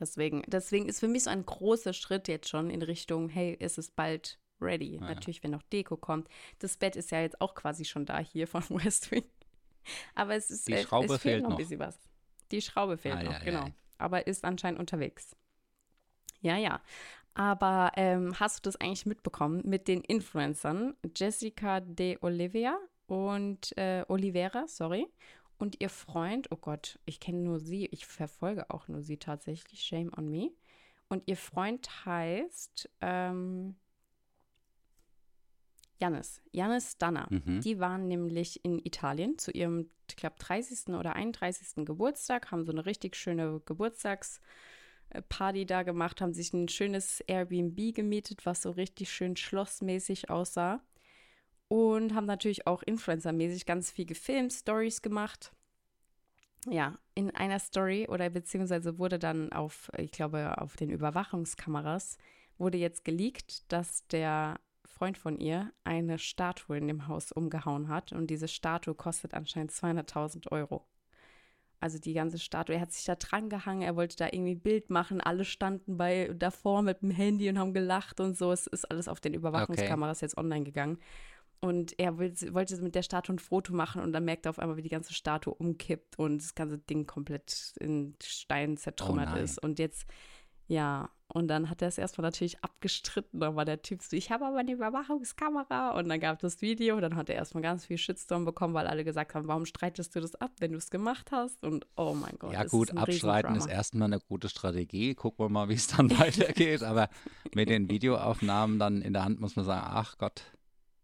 [0.00, 3.78] Deswegen, deswegen ist für mich so ein großer Schritt jetzt schon in Richtung, hey, es
[3.78, 4.96] ist bald ready.
[4.96, 5.08] Ja, ja.
[5.14, 6.28] Natürlich, wenn noch Deko kommt.
[6.58, 9.24] Das Bett ist ja jetzt auch quasi schon da hier von West Wing.
[10.14, 11.98] Aber es ist Die Schraube es fehlt noch ein bisschen was.
[12.50, 13.64] Die Schraube fehlt Ah, noch, ja, genau.
[13.66, 13.72] ja.
[13.98, 15.36] Aber ist anscheinend unterwegs.
[16.40, 16.82] Ja, ja.
[17.34, 24.04] Aber ähm, hast du das eigentlich mitbekommen mit den Influencern Jessica de Olivia und äh,
[24.08, 25.06] Olivera, sorry,
[25.58, 29.82] und ihr Freund, oh Gott, ich kenne nur sie, ich verfolge auch nur sie tatsächlich,
[29.82, 30.50] shame on me.
[31.08, 33.76] Und ihr Freund heißt ähm,
[36.02, 37.28] Janis, Janis Danner.
[37.30, 37.60] Mhm.
[37.60, 40.94] Die waren nämlich in Italien zu ihrem, ich glaube, 30.
[40.94, 41.84] oder 31.
[41.84, 48.44] Geburtstag, haben so eine richtig schöne Geburtstagsparty da gemacht, haben sich ein schönes Airbnb gemietet,
[48.44, 50.82] was so richtig schön schlossmäßig aussah.
[51.68, 55.52] Und haben natürlich auch influencermäßig ganz viel gefilmt, Stories gemacht.
[56.68, 62.18] Ja, in einer Story oder beziehungsweise wurde dann auf, ich glaube, auf den Überwachungskameras
[62.58, 68.12] wurde jetzt geleakt, dass der Freund von ihr eine Statue in dem Haus umgehauen hat
[68.12, 70.86] und diese Statue kostet anscheinend 200.000 Euro.
[71.80, 74.60] Also die ganze Statue, er hat sich da dran gehangen, er wollte da irgendwie ein
[74.60, 78.52] Bild machen, alle standen bei davor mit dem Handy und haben gelacht und so.
[78.52, 80.98] Es ist alles auf den Überwachungskameras jetzt online gegangen.
[81.58, 84.60] Und er will, wollte mit der Statue ein Foto machen und dann merkt er auf
[84.60, 89.42] einmal, wie die ganze Statue umkippt und das ganze Ding komplett in Stein zertrümmert nein.
[89.42, 89.60] ist.
[89.60, 90.06] Und jetzt,
[90.68, 93.40] ja, und dann hat er es erstmal natürlich abgestritten.
[93.40, 95.92] Da war der Typ so, ich habe aber eine Überwachungskamera.
[95.98, 97.00] Und dann gab es das Video.
[97.00, 100.20] Dann hat er erstmal ganz viel Shitstorm bekommen, weil alle gesagt haben, warum streitest du
[100.20, 101.64] das ab, wenn du es gemacht hast?
[101.64, 102.52] Und oh mein Gott.
[102.52, 105.14] Ja gut, ist abstreiten ist erstmal eine gute Strategie.
[105.14, 106.82] Gucken wir mal, wie es dann weitergeht.
[106.82, 107.08] Aber
[107.54, 110.42] mit den Videoaufnahmen dann in der Hand muss man sagen, ach Gott,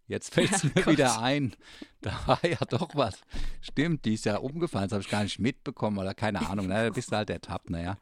[0.08, 0.92] jetzt fällt es Ja, mir Gott.
[0.94, 1.54] wieder ein.
[2.00, 3.20] Da war ja doch was.
[3.60, 6.66] Stimmt, die ist ja umgefallen, das habe ich gar nicht mitbekommen oder keine Ahnung.
[6.68, 7.96] Na, da bist du halt ertappt, naja.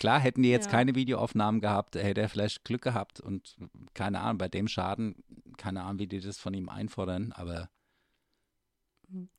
[0.00, 0.72] Klar, hätten die jetzt Ja.
[0.72, 3.56] keine Videoaufnahmen gehabt, hätte er vielleicht Glück gehabt und
[3.94, 5.14] keine Ahnung, bei dem Schaden,
[5.56, 7.70] keine Ahnung, wie die das von ihm einfordern, aber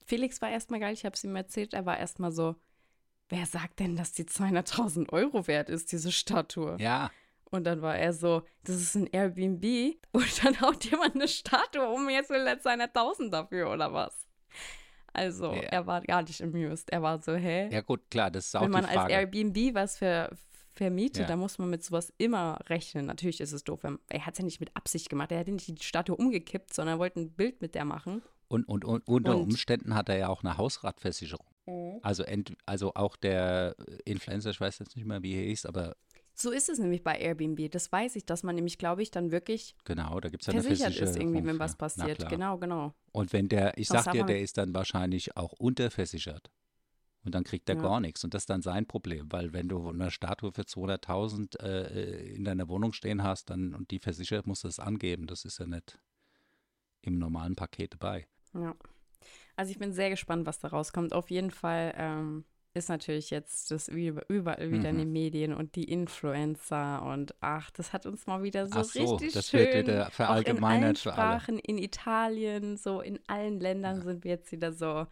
[0.05, 2.55] Felix war erstmal geil, ich habe es ihm erzählt, er war erstmal so,
[3.29, 6.77] wer sagt denn, dass die 200.000 Euro wert ist, diese Statue?
[6.79, 7.11] ja,
[7.49, 11.87] Und dann war er so, das ist ein Airbnb und dann haut jemand eine Statue
[11.87, 14.27] um, jetzt will er 200.000 dafür oder was?
[15.13, 15.61] Also, Ja.
[15.61, 16.89] er war gar nicht amused.
[16.91, 17.69] Er war so, hä?
[17.71, 19.09] ja gut, klar, das ist auch Wenn man als.
[19.11, 20.29] Airbnb was ver
[20.75, 21.27] vermietet, Ja.
[21.27, 23.07] da muss man mit sowas immer rechnen.
[23.07, 23.79] Natürlich ist es doof.
[24.09, 25.31] Er hat es ja nicht mit Absicht gemacht.
[25.31, 28.21] Er hat nicht die Statue umgekippt, sondern er wollte ein Bild mit der machen.
[28.47, 31.47] Und, und, und unter Und- Umständen hat er ja auch eine Hausratversicherung.
[32.03, 35.95] Also, ent, also auch der Influencer, ich weiß jetzt nicht mehr, wie er hieß, aber
[36.39, 37.71] So ist es nämlich bei Airbnb.
[37.71, 40.53] Das weiß ich, dass man nämlich, glaube ich, dann wirklich genau, da gibt es ja
[40.53, 41.15] eine versichert Versicherung.
[41.15, 42.29] ist, irgendwie, wenn was passiert.
[42.29, 42.93] Genau, genau.
[43.11, 46.51] Und wenn der, ich sag dir, der ist dann wahrscheinlich auch unterversichert.
[47.25, 47.81] Und dann kriegt er Ja.
[47.81, 48.23] gar nichts.
[48.23, 52.45] Und das ist dann sein Problem, weil wenn du eine Statue für 200.000 äh, in
[52.45, 55.25] deiner Wohnung stehen hast dann, und die versichert, musst du das angeben.
[55.25, 55.99] Das ist ja nicht
[57.01, 58.27] im normalen Paket dabei.
[58.53, 58.75] Ja.
[59.55, 61.13] Also ich bin sehr gespannt, was da rauskommt.
[61.13, 62.45] Auf jeden Fall ähm,
[62.77, 65.13] ist natürlich jetzt das überall wieder in den Mhm.
[65.13, 69.33] Medien und die Influencer und ach, das hat uns mal wieder so Ach so, richtig
[69.33, 69.59] das schön.
[69.61, 71.39] wird wieder auch in verallgemeinert allen für alle.
[71.39, 75.07] Sprachen, in Italien, so in allen Ländern sind wir jetzt wieder so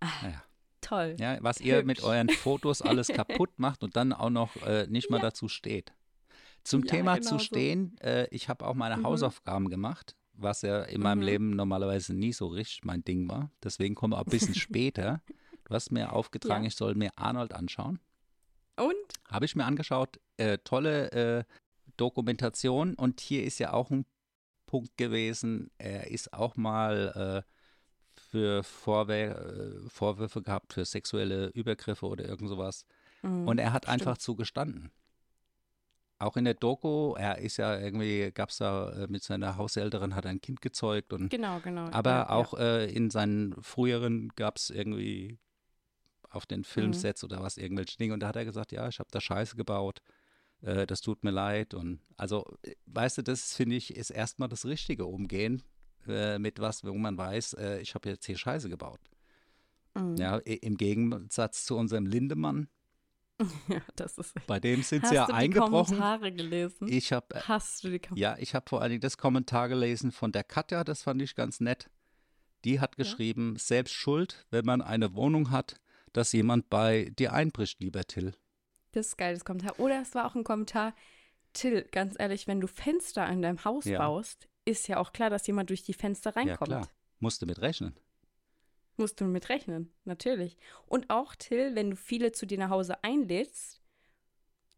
[0.00, 0.42] Ja.
[0.80, 1.16] toll.
[1.18, 2.06] Ja, was ihr mit Hübsch.
[2.08, 3.08] euren Fotos alles
[3.48, 5.24] kaputt macht und dann auch noch äh, nicht mal Ja.
[5.24, 5.92] dazu steht.
[6.64, 7.44] Zum Ja, Thema genau zu so.
[7.44, 9.04] stehen, äh, ich habe auch meine Mhm.
[9.04, 11.24] Hausaufgaben gemacht, was ja in meinem Mhm.
[11.24, 13.50] Leben normalerweise nie so richtig mein Ding war.
[13.62, 15.22] Deswegen kommen wir auch ein bisschen später.
[15.70, 16.68] Du hast mir aufgetragen, Ja.
[16.68, 18.00] ich soll mir Arnold anschauen.
[18.76, 18.92] Und?
[19.28, 20.18] Habe ich mir angeschaut.
[20.36, 21.44] Äh, tolle äh,
[21.96, 22.94] Dokumentation.
[22.94, 24.04] Und hier ist ja auch ein
[24.66, 25.70] Punkt gewesen.
[25.78, 32.48] Er ist auch mal äh, für Vorwär äh, Vorwürfe gehabt für sexuelle Übergriffe oder irgend
[32.48, 32.84] sowas.
[33.22, 33.92] Mhm, Und er hat stimmt.
[34.00, 34.90] einfach zugestanden.
[36.18, 40.16] Auch in der Doku, er ist ja irgendwie, gab es da äh, mit seiner Haushälterin,
[40.16, 41.88] hat ein Kind gezeugt und Genau, genau.
[41.92, 45.38] aber ja, auch Äh, in seinen früheren gab es irgendwie
[46.30, 48.14] auf den Filmsets oder was irgendwelche Dinge.
[48.14, 50.00] Und da hat er gesagt, ja, ich habe da Scheiße gebaut,
[50.62, 51.74] äh, das tut mir leid.
[51.74, 55.62] Und also, äh, weißt du, das finde ich, ist erstmal das richtige Umgehen
[56.06, 59.00] äh, mit was, wo man weiß, äh, ich habe jetzt hier Scheiße gebaut.
[59.96, 60.16] Ja, mhm.
[60.16, 62.68] Ja, im Gegensatz zu unserem Lindemann,
[63.68, 64.34] ja das ist.
[64.46, 65.96] bei dem sind Hast sie ja du die eingebrochen.
[65.96, 66.88] Kommentare gelesen?
[66.88, 68.36] Ich habe Hast du die Kommentare?
[68.36, 71.34] Ja, ich habe vor allen Dingen das Kommentar gelesen von der Katja, das fand ich
[71.34, 71.90] ganz nett.
[72.64, 75.80] Die hat geschrieben, selbst schuld, wenn man eine Wohnung hat,
[76.12, 78.34] dass jemand bei dir einbricht, lieber Till.
[78.92, 79.78] Das ist geil, das Kommentar.
[79.78, 80.94] Oder es war auch ein Kommentar,
[81.52, 83.98] Till, ganz ehrlich, wenn du Fenster in deinem Haus Ja.
[83.98, 86.70] baust, ist ja auch klar, dass jemand durch die Fenster reinkommt.
[86.70, 86.88] Ja, klar.
[87.18, 87.98] Musste mit rechnen.
[88.96, 90.56] Musst du mit rechnen, natürlich.
[90.86, 93.80] Und auch, Till, wenn du viele zu dir nach Hause einlädst,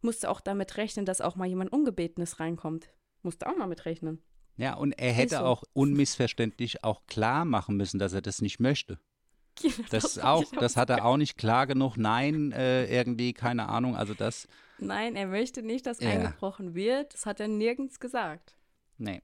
[0.00, 2.88] musst du auch damit rechnen, dass auch mal jemand Ungebetenes reinkommt.
[3.22, 4.22] Musst du auch mal mit rechnen.
[4.56, 5.42] Ja, und er hätte so.
[5.42, 8.98] auch unmissverständlich auch klar machen müssen, dass er das nicht möchte.
[9.90, 11.96] Das, fand auch, das hat er auch nicht klar genug.
[11.96, 13.96] Nein, äh, irgendwie, keine Ahnung.
[13.96, 16.10] Also das, Nein, er möchte nicht, dass Ja.
[16.10, 17.14] eingebrochen wird.
[17.14, 18.56] Das hat er nirgends gesagt.
[18.98, 19.22] nee.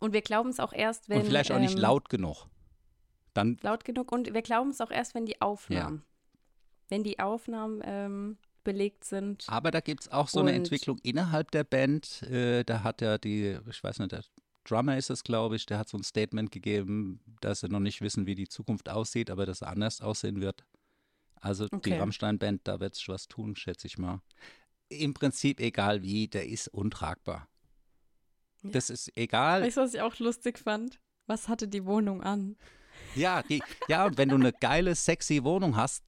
[0.00, 1.18] Und wir glauben es auch erst, wenn.
[1.20, 2.46] und vielleicht auch nicht ähm, laut genug.
[3.34, 4.12] Dann, laut genug.
[4.12, 6.04] Und wir glauben es auch erst, wenn die Aufnahmen.
[6.88, 9.44] Wenn die Aufnahmen ähm, belegt sind.
[9.48, 12.22] Aber da gibt es auch so eine Entwicklung innerhalb der Band.
[12.22, 14.22] Äh, da hat ja die, ich weiß nicht, der
[14.68, 18.00] Drummer ist es, glaube ich, der hat so ein Statement gegeben, dass sie noch nicht
[18.00, 20.64] wissen, wie die Zukunft aussieht, aber dass er anders aussehen wird.
[21.40, 21.98] Also die Okay.
[21.98, 24.20] Rammstein-Band, da wird sich was tun, schätze ich mal.
[24.88, 27.48] Im Prinzip egal wie, der ist untragbar.
[28.62, 28.70] Ja.
[28.70, 29.62] Das ist egal.
[29.62, 30.98] Weißt du, was ich auch lustig fand?
[31.26, 32.56] Was hatte die Wohnung an?
[33.14, 36.02] Ja, die, ja, und wenn du eine geile, sexy Wohnung hast,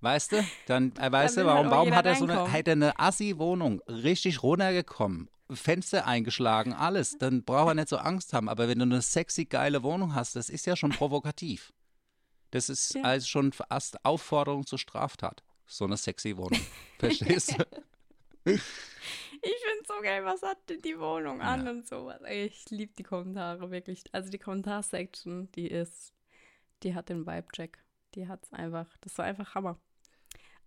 [0.00, 2.52] weißt du, dann äh, weißt will du, halt warum, auch warum hat er so eine,
[2.52, 8.32] hat er eine Assi-Wohnung, richtig runtergekommen, Fenster eingeschlagen, alles, dann braucht er nicht so Angst
[8.32, 8.48] haben.
[8.48, 11.72] Aber wenn du eine sexy, geile Wohnung hast, das ist ja schon provokativ.
[12.50, 13.02] Das ist Ja.
[13.02, 15.42] also schon fast Aufforderung zur Straftat.
[15.66, 16.60] So eine sexy Wohnung.
[16.98, 17.64] Verstehst du?
[18.44, 18.60] Ich
[19.42, 21.70] finde so geil, was hat denn die Wohnung an Ja.
[21.70, 22.20] und sowas.
[22.28, 24.02] Ich liebe die Kommentare wirklich.
[24.12, 26.12] Also die Kommentarsection, die ist,
[26.82, 27.78] die hat den Vibe-Check.
[28.14, 28.86] Die hat's einfach.
[29.00, 29.78] Das war einfach Hammer.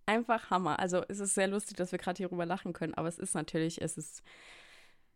[0.06, 0.78] Einfach Hammer.
[0.78, 3.80] Also es ist sehr lustig, dass wir gerade hierüber lachen können, aber es ist natürlich,
[3.82, 4.22] es ist,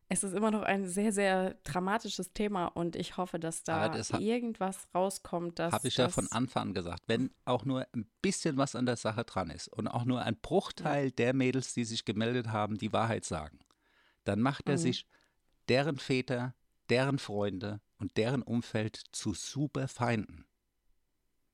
[0.08, 4.10] es ist immer noch ein sehr, sehr dramatisches Thema und ich hoffe, dass da das
[4.10, 7.02] irgendwas rauskommt, dass Habe ich ja das- von Anfang an gesagt.
[7.06, 10.36] Wenn auch nur ein bisschen was an der Sache dran ist und auch nur ein
[10.36, 13.58] Bruchteil der Mädels, die sich gemeldet haben, die Wahrheit sagen,
[14.24, 14.78] dann macht er Mhm.
[14.78, 15.06] sich
[15.68, 16.54] deren Väter,
[16.88, 20.46] deren Freunde und deren Umfeld zu super Feinden.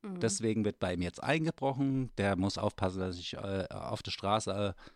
[0.03, 0.21] Mhm.
[0.21, 2.15] Deswegen wird bei ihm jetzt eingebrochen.
[2.19, 4.91] Der muss aufpassen, dass ich äh, auf der Straße, äh,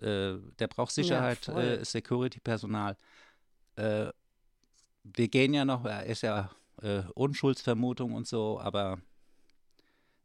[0.00, 1.62] äh, der braucht Sicherheit, voll.
[1.62, 2.96] äh, Security-Personal.
[3.76, 4.08] Äh,
[5.04, 6.50] wir gehen ja noch, er ist ja
[6.80, 9.00] äh, Unschuldsvermutung und so, aber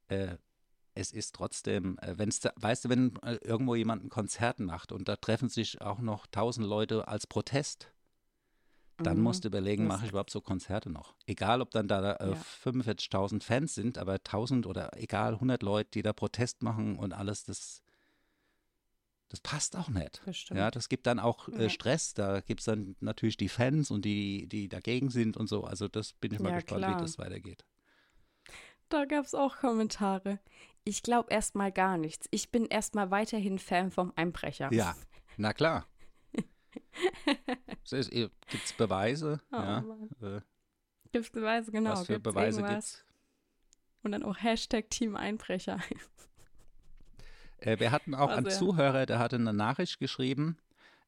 [0.07, 0.37] äh,
[0.93, 5.15] es ist trotzdem, wenn es, weißt du, wenn irgendwo jemand ein Konzert macht und da
[5.15, 7.91] treffen sich auch noch tausend Leute als Protest,
[9.03, 9.23] dann Mhm.
[9.23, 11.13] musst du überlegen, mache ich überhaupt so Konzerte noch?
[11.27, 12.33] Egal, ob dann da äh, Ja.
[12.33, 17.43] 45.000 Fans sind, aber 1000 oder egal, 100 Leute, die da Protest machen und alles,
[17.43, 17.83] das,
[19.29, 20.21] das passt auch nicht.
[20.25, 20.59] Das stimmt.
[20.59, 21.69] Ja, das gibt dann auch äh.
[21.69, 22.13] Stress.
[22.13, 25.63] Da gibt es dann natürlich die Fans und die, die dagegen sind und so.
[25.63, 26.97] Also das bin ich mal Ja, gespannt, klar.
[26.97, 27.65] wie das weitergeht.
[28.89, 30.39] Da gab es auch Kommentare.
[30.85, 32.27] Ich glaube erstmal gar nichts.
[32.31, 34.71] Ich bin erstmal weiterhin Fan vom Einbrecher.
[34.71, 34.95] Ja,
[35.37, 35.85] na klar.
[37.89, 39.41] Gibt es Beweise?
[39.51, 39.83] Oh, ja.
[40.21, 40.41] Äh,
[41.11, 41.91] Gibt's Beweise, genau.
[41.91, 42.91] was für Gibt's Beweise irgendwas?
[42.93, 43.05] gibt's?
[44.03, 45.79] Und dann auch Hashtag Team Einbrecher.
[47.59, 50.57] Äh, wir hatten auch War einen Zuhörer, der hatte eine Nachricht geschrieben.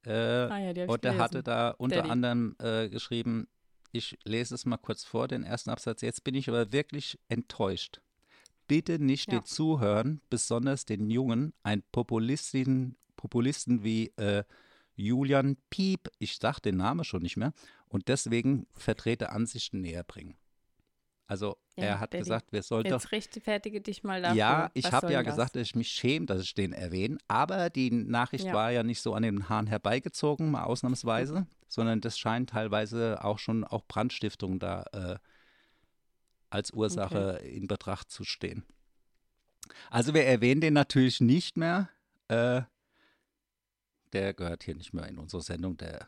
[0.06, 1.20] Äh, Ah ja, die und der gelesen.
[1.20, 2.10] hatte da unter Daddy.
[2.10, 3.48] anderem äh, geschrieben,
[3.92, 6.02] ich lese es mal kurz vor, den ersten Absatz.
[6.02, 8.02] Jetzt bin ich aber wirklich enttäuscht.
[8.68, 9.40] bitte nicht Ja.
[9.40, 14.44] den Zuhören, besonders den Jungen, ein Populistin, Populisten wie äh,
[14.96, 17.52] Julian Piep, ich sag den Namen schon nicht mehr,
[17.88, 20.36] und deswegen vertrete Ansichten näher bringen.
[21.30, 24.36] Also Ja, er hat Daddy, gesagt, wir sollten Jetzt rechtfertige dich mal dafür.
[24.36, 25.34] ja, ich habe ja das?
[25.34, 27.20] gesagt, dass ich mich schäme, dass ich den erwähne.
[27.28, 28.54] Aber die Nachricht Ja.
[28.54, 33.38] war ja nicht so an den Haaren herbeigezogen, mal ausnahmsweise, sondern das scheint teilweise auch
[33.38, 35.20] schon auch Brandstiftung da äh,
[36.50, 38.66] als Ursache in Betracht zu stehen.
[39.92, 41.90] Also wir erwähnen den natürlich nicht mehr.
[42.28, 42.64] Äh,
[44.14, 46.08] der gehört hier nicht mehr in unsere Sendung, der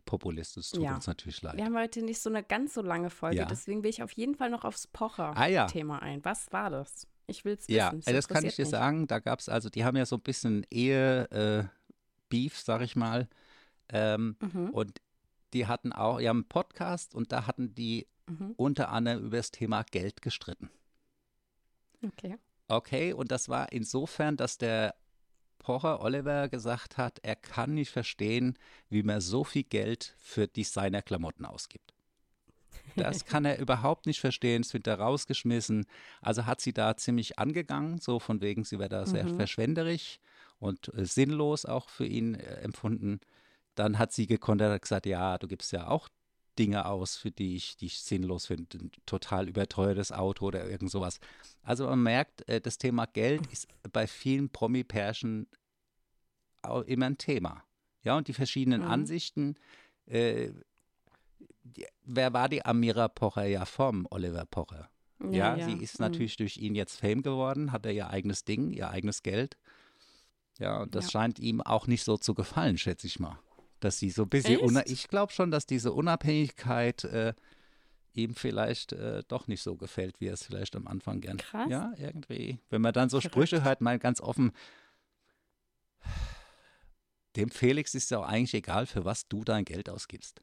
[0.00, 0.56] Populist.
[0.56, 0.94] Es tut Ja.
[0.94, 1.56] uns natürlich leid.
[1.56, 3.44] Wir haben heute nicht so eine ganz so lange Folge, Ja.
[3.46, 5.64] deswegen will ich auf jeden Fall noch aufs Ah ja.
[5.64, 6.24] Pocher-Thema ein.
[6.24, 7.06] Was war das?
[7.26, 7.76] Ich will es wissen.
[7.76, 8.70] Ja, äh, das kann ich dir mich.
[8.70, 9.06] sagen.
[9.08, 13.28] Da gab es also, die haben ja so ein bisschen Ehe-Beef, sag ich mal.
[13.88, 15.00] Ähm, Mhm, und
[15.52, 19.50] die hatten auch, ja, einen Podcast und da hatten die mhm, unter anderem über das
[19.52, 20.70] Thema Geld gestritten.
[22.04, 22.36] okay.
[22.68, 24.96] Okay, und das war insofern, dass der
[25.66, 28.56] Pocher Oliver gesagt hat, er kann nicht verstehen,
[28.88, 31.92] wie man so viel Geld für Designerklamotten ausgibt.
[32.94, 35.86] Das kann er überhaupt nicht verstehen, es wird er rausgeschmissen.
[36.20, 39.34] Also hat sie da ziemlich angegangen, so von wegen, sie wäre da sehr Mhm.
[39.34, 40.20] verschwenderisch
[40.60, 43.18] und äh, sinnlos auch für ihn äh, empfunden.
[43.74, 46.08] Dann hat sie gekontert und gesagt, ja, du gibst ja auch
[46.58, 48.78] Dinge aus, für die ich, die ich sinnlos finde.
[48.78, 51.18] Ein total überteuertes Auto oder irgend sowas.
[51.62, 55.46] Also man merkt, äh, das Thema Geld ist bei vielen Promi-Pärchen
[56.86, 57.62] immer ein Thema.
[58.02, 58.88] Ja, und die verschiedenen Mhm.
[58.88, 59.54] Ansichten.
[60.06, 60.50] Äh,
[61.64, 64.88] die, wer war die Amira Pocher ja vom Oliver Pocher?
[65.30, 66.04] Ja, sie ist mhm.
[66.06, 69.56] natürlich durch ihn jetzt Fame geworden, hat er ihr eigenes Ding, ihr eigenes Geld.
[70.58, 71.10] Ja, und das Ja.
[71.12, 73.38] scheint ihm auch nicht so zu gefallen, schätze ich mal.
[73.80, 77.34] Dass sie so ein bisschen, ich glaube schon, dass diese Unabhängigkeit äh,
[78.14, 81.36] ihm vielleicht äh, doch nicht so gefällt, wie er es vielleicht am Anfang gern.
[81.36, 81.68] Krass.
[81.70, 82.58] Ja, irgendwie.
[82.70, 83.34] Wenn man dann so Verrückt.
[83.34, 84.52] Sprüche hört, mal ganz offen,
[87.36, 90.40] dem Felix ist ja auch eigentlich egal, für was du dein Geld ausgibst.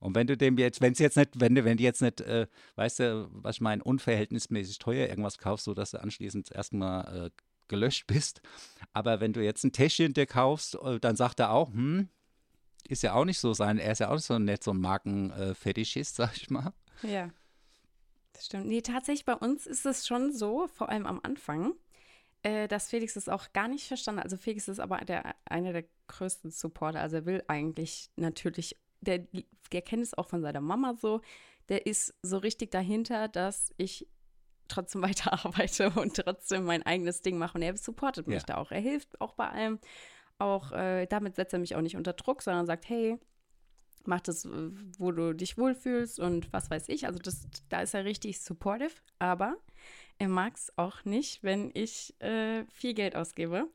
[0.00, 2.20] Und wenn du dem jetzt, wenn es jetzt nicht, wenn du, wenn du jetzt nicht,
[2.20, 7.30] äh, weißt du, was ich meine, unverhältnismäßig teuer irgendwas kaufst, sodass du anschließend erstmal äh,
[7.68, 8.42] gelöscht bist.
[8.92, 12.08] Aber wenn du jetzt ein Täschchen dir kaufst, äh, dann sagt er auch, hm,
[12.88, 14.80] ist ja auch nicht so sein, er ist ja auch nicht so nett, so ein
[14.80, 16.72] Markenfetischist, sag ich mal.
[17.02, 17.30] Ja.
[18.32, 18.66] Das stimmt.
[18.66, 21.72] Nee, tatsächlich bei uns ist es schon so, vor allem am Anfang,
[22.42, 24.24] äh, dass Felix es auch gar nicht verstanden hat.
[24.24, 27.00] Also Felix ist aber der, einer der größten Supporter.
[27.00, 29.26] Also er will eigentlich natürlich, der,
[29.72, 31.20] der kennt es auch von seiner Mama so,
[31.68, 34.06] der ist so richtig dahinter, dass ich
[34.68, 37.56] trotzdem weiterarbeite und trotzdem mein eigenes Ding mache.
[37.56, 38.46] Und er supportet mich Ja.
[38.46, 38.72] da auch.
[38.72, 39.78] Er hilft auch bei allem.
[40.38, 43.18] Auch äh, damit setzt er mich auch nicht unter Druck, sondern sagt, hey,
[44.04, 47.06] mach das, äh, wo du dich wohlfühlst und was weiß ich.
[47.06, 49.56] Also das, da ist er richtig supportive, aber
[50.18, 53.68] er mag es auch nicht, wenn ich äh, viel Geld ausgebe.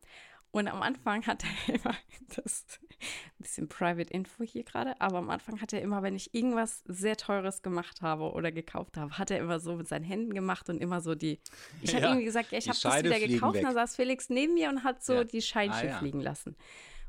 [0.52, 1.96] Und am Anfang hat er immer,
[2.36, 2.98] das ein
[3.38, 7.16] bisschen Private Info hier gerade, aber am Anfang hat er immer, wenn ich irgendwas sehr
[7.18, 10.80] Teures gemacht habe oder gekauft habe, hat er immer so mit seinen Händen gemacht und
[10.82, 11.40] immer so die,
[11.82, 13.62] ich habe Ja, irgendwie gesagt, ja, ich habe das wieder gekauft, weg.
[13.62, 15.24] und dann saß Felix neben mir und hat so Ja.
[15.24, 16.56] die Scheinchen Ah, fliegen lassen.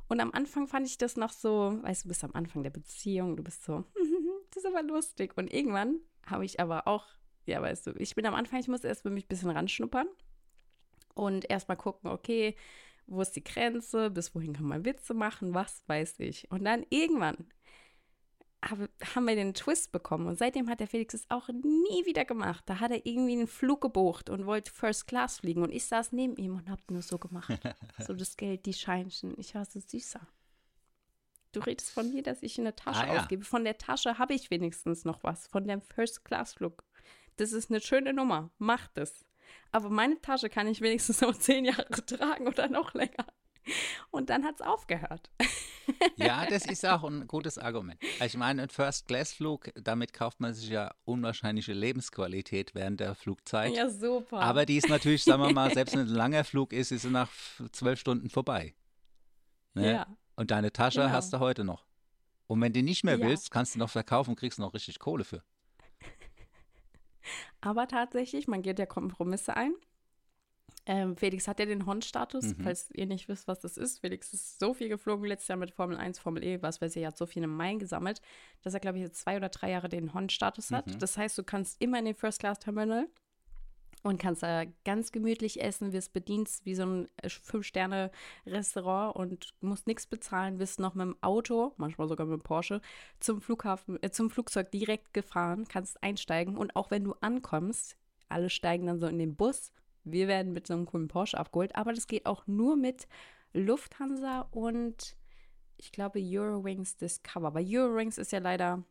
[0.08, 2.70] Und am Anfang fand ich das noch so, weißt du, du bist am Anfang der
[2.70, 3.84] Beziehung, du bist so,
[4.50, 5.36] das ist aber lustig.
[5.38, 7.06] Und irgendwann habe ich aber auch,
[7.46, 10.08] ja, weißt du, ich bin am Anfang, ich muss erst für mich ein bisschen ranschnuppern
[11.14, 12.54] und erst mal gucken, okay,
[13.10, 16.50] wo ist die Grenze, bis wohin kann man Witze machen, was weiß ich.
[16.50, 17.48] Und dann irgendwann
[18.64, 22.24] habe, haben wir den Twist bekommen und seitdem hat der Felix es auch nie wieder
[22.24, 22.62] gemacht.
[22.66, 26.12] Da hat er irgendwie einen Flug gebucht und wollte First Class fliegen und ich saß
[26.12, 27.50] neben ihm und habe nur so gemacht.
[27.98, 29.34] so das Geld, die Scheinchen.
[29.38, 30.20] Ich war so süßer.
[31.52, 33.20] Du redest von mir, dass ich in der Tasche Ah, ja.
[33.22, 33.44] ausgebe.
[33.44, 35.48] Von der Tasche habe ich wenigstens noch was.
[35.48, 36.84] Von dem First Class Flug.
[37.36, 38.50] Das ist eine schöne Nummer.
[38.58, 39.24] Mach das.
[39.72, 43.26] Aber meine Tasche kann ich wenigstens noch zehn Jahre tragen oder noch länger.
[44.10, 45.30] Und dann hat es aufgehört.
[46.16, 48.00] Ja, das ist auch ein gutes Argument.
[48.24, 53.74] Ich meine, ein First-Class-Flug, damit kauft man sich ja unwahrscheinliche Lebensqualität während der Flugzeit.
[53.74, 54.40] Ja, super.
[54.40, 57.02] Aber die ist natürlich, sagen wir mal, selbst wenn es ein langer Flug ist, ist
[57.02, 57.28] sie nach
[57.72, 58.74] zwölf Stunden vorbei.
[59.74, 59.92] Ne?
[59.92, 60.06] Ja.
[60.36, 61.12] Und deine Tasche Genau.
[61.12, 61.86] hast du heute noch.
[62.46, 63.26] Und wenn du nicht mehr Ja.
[63.26, 65.42] willst, kannst du noch verkaufen und kriegst noch richtig Kohle für.
[67.60, 69.74] Aber tatsächlich, man geht ja Kompromisse ein.
[70.86, 72.62] Ähm, Felix hat ja den Hon-Status, Mhm.
[72.64, 73.98] falls ihr nicht wisst, was das ist.
[74.00, 77.02] Felix ist so viel geflogen letztes Jahr mit Formel 1, Formel E, was weiß ich,
[77.02, 78.22] er hat so viel im Main gesammelt,
[78.62, 80.86] dass er, glaube ich, jetzt zwei oder drei Jahre den Hon-Status hat.
[80.86, 80.98] Mhm.
[80.98, 83.08] Das heißt, du kannst immer in den First-Class-Terminal
[84.02, 89.86] und kannst da ganz gemütlich essen, wirst bedient wie so ein äh, Fünf-Sterne-Restaurant und musst
[89.86, 92.80] nichts bezahlen, wirst noch mit dem Auto, manchmal sogar mit dem Porsche,
[93.20, 97.96] zum Flughafen, äh, zum Flugzeug direkt gefahren, kannst einsteigen und auch wenn du ankommst,
[98.28, 99.72] alle steigen dann so in den Bus
[100.04, 103.06] wir werden mit so einem coolen Porsche abgeholt, aber das geht auch nur mit
[103.52, 105.16] Lufthansa und
[105.76, 107.48] ich glaube Eurowings Discover.
[107.48, 108.84] Aber Eurowings ist ja leider,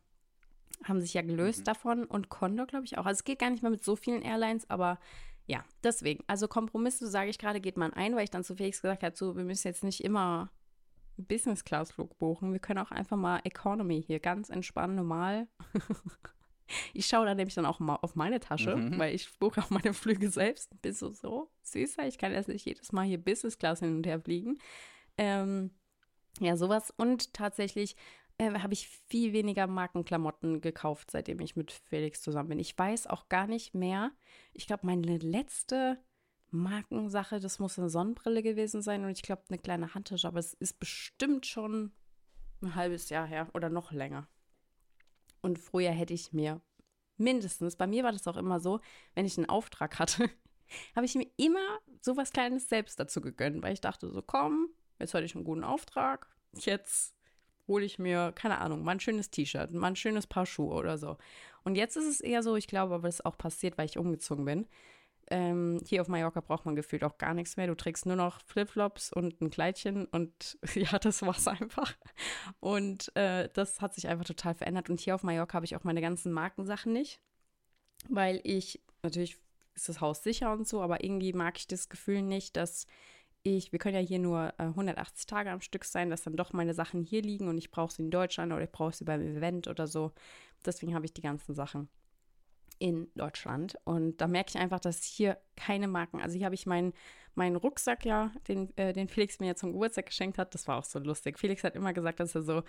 [0.84, 1.64] haben sich ja gelöst mhm.
[1.64, 3.06] davon und Condor, glaube ich, auch.
[3.06, 4.98] Also es geht gar nicht mehr mit so vielen Airlines, aber
[5.46, 6.22] ja, deswegen.
[6.26, 9.16] Also Kompromisse, sage ich gerade, geht man ein, weil ich dann zu Felix gesagt habe,
[9.16, 10.50] so, wir müssen jetzt nicht immer
[11.16, 12.52] Business-Class-Flug buchen.
[12.52, 15.48] Wir können auch einfach mal Economy hier ganz entspannt, normal.
[16.94, 18.98] ich schaue da nämlich dann auch mal auf meine Tasche, mhm.
[18.98, 20.80] weil ich buche auch meine Flüge selbst.
[20.82, 22.06] Bist du so süßer?
[22.06, 24.58] Ich kann jetzt nicht jedes Mal hier Business-Class hin und her fliegen.
[25.18, 25.72] Ähm,
[26.38, 26.92] ja, sowas.
[26.96, 27.96] Und tatsächlich
[28.40, 32.58] äh, habe ich viel weniger Markenklamotten gekauft, seitdem ich mit Felix zusammen bin.
[32.58, 34.12] Ich weiß auch gar nicht mehr.
[34.54, 36.02] Ich glaube, meine letzte
[36.50, 40.54] Markensache, das muss eine Sonnenbrille gewesen sein und ich glaube eine kleine Handtasche, aber es
[40.54, 41.92] ist bestimmt schon
[42.62, 44.26] ein halbes Jahr her oder noch länger.
[45.42, 46.62] Und früher hätte ich mir
[47.18, 48.80] mindestens, bei mir war das auch immer so,
[49.14, 50.30] wenn ich einen Auftrag hatte,
[50.96, 54.70] habe ich mir immer so was Kleines selbst dazu gegönnt, weil ich dachte so, komm,
[54.98, 57.14] jetzt hatte ich einen guten Auftrag, jetzt
[57.70, 60.98] hole ich mir, keine Ahnung, mal ein schönes T-Shirt, mal ein schönes Paar Schuhe oder
[60.98, 61.16] so.
[61.62, 63.96] Und jetzt ist es eher so, ich glaube aber, es ist auch passiert, weil ich
[63.96, 64.66] umgezogen bin.
[65.30, 67.68] Ähm, hier auf Mallorca braucht man gefühlt auch gar nichts mehr.
[67.68, 71.94] Du trägst nur noch Flipflops und ein Kleidchen und ja, das war's einfach.
[72.58, 74.90] Und äh, das hat sich einfach total verändert.
[74.90, 77.20] Und hier auf Mallorca habe ich auch meine ganzen Markensachen nicht,
[78.08, 79.38] weil ich, natürlich
[79.76, 82.88] ist das Haus sicher und so, aber irgendwie mag ich das Gefühl nicht, dass
[83.42, 86.52] ich, wir können ja hier nur äh, 180 Tage am Stück sein, dass dann doch
[86.52, 89.22] meine Sachen hier liegen und ich brauche sie in Deutschland oder ich brauche sie beim
[89.22, 90.12] Event oder so.
[90.64, 91.88] Deswegen habe ich die ganzen Sachen
[92.78, 93.76] in Deutschland.
[93.84, 96.92] Und da merke ich einfach, dass hier keine Marken, also hier habe ich meinen
[97.34, 100.78] meinen Rucksack ja, den, äh, den Felix mir ja zum Geburtstag geschenkt hat, das war
[100.78, 101.38] auch so lustig.
[101.38, 102.62] Felix hat immer gesagt, dass er so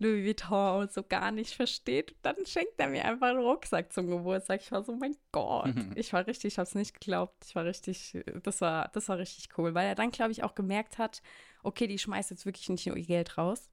[0.00, 2.16] Louis Vuitton so gar nicht versteht.
[2.22, 4.62] Dann schenkt er mir einfach einen Rucksack zum Geburtstag.
[4.62, 5.74] Ich war so, mein Gott.
[5.74, 5.92] Mhm.
[5.94, 7.44] Ich war richtig, ich habe es nicht geglaubt.
[7.46, 10.54] Ich war richtig, das war, das war richtig cool, weil er dann, glaube ich, auch
[10.54, 11.22] gemerkt hat,
[11.62, 13.68] okay, die schmeißt jetzt wirklich nicht nur ihr Geld raus.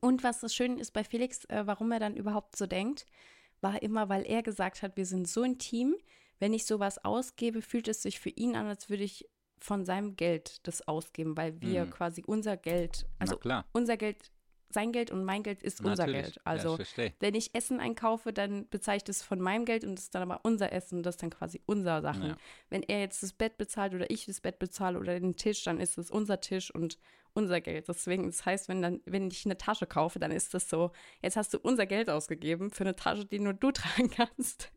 [0.00, 3.06] Und was das Schöne ist bei Felix, äh, warum er dann überhaupt so denkt,
[3.60, 5.96] war immer, weil er gesagt hat, wir sind so ein Team.
[6.40, 9.28] Wenn ich sowas ausgebe, fühlt es sich für ihn an, als würde ich
[9.60, 11.90] von seinem Geld das ausgeben, weil wir mhm.
[11.90, 13.38] quasi unser Geld, also
[13.72, 14.30] unser Geld
[14.70, 16.34] sein Geld und mein Geld ist unser Natürlich.
[16.34, 16.40] Geld.
[16.44, 18.66] Also ja, wenn ich Essen einkaufe, dann
[18.96, 21.30] ich das von meinem Geld und das ist dann aber unser Essen, das ist dann
[21.30, 22.28] quasi unser Sachen.
[22.28, 22.36] Ja.
[22.68, 25.80] Wenn er jetzt das Bett bezahlt oder ich das Bett bezahle oder den Tisch, dann
[25.80, 26.98] ist es unser Tisch und
[27.32, 27.88] unser Geld.
[27.88, 30.90] Deswegen, das heißt, wenn dann, wenn ich eine Tasche kaufe, dann ist das so,
[31.22, 34.70] jetzt hast du unser Geld ausgegeben für eine Tasche, die nur du tragen kannst.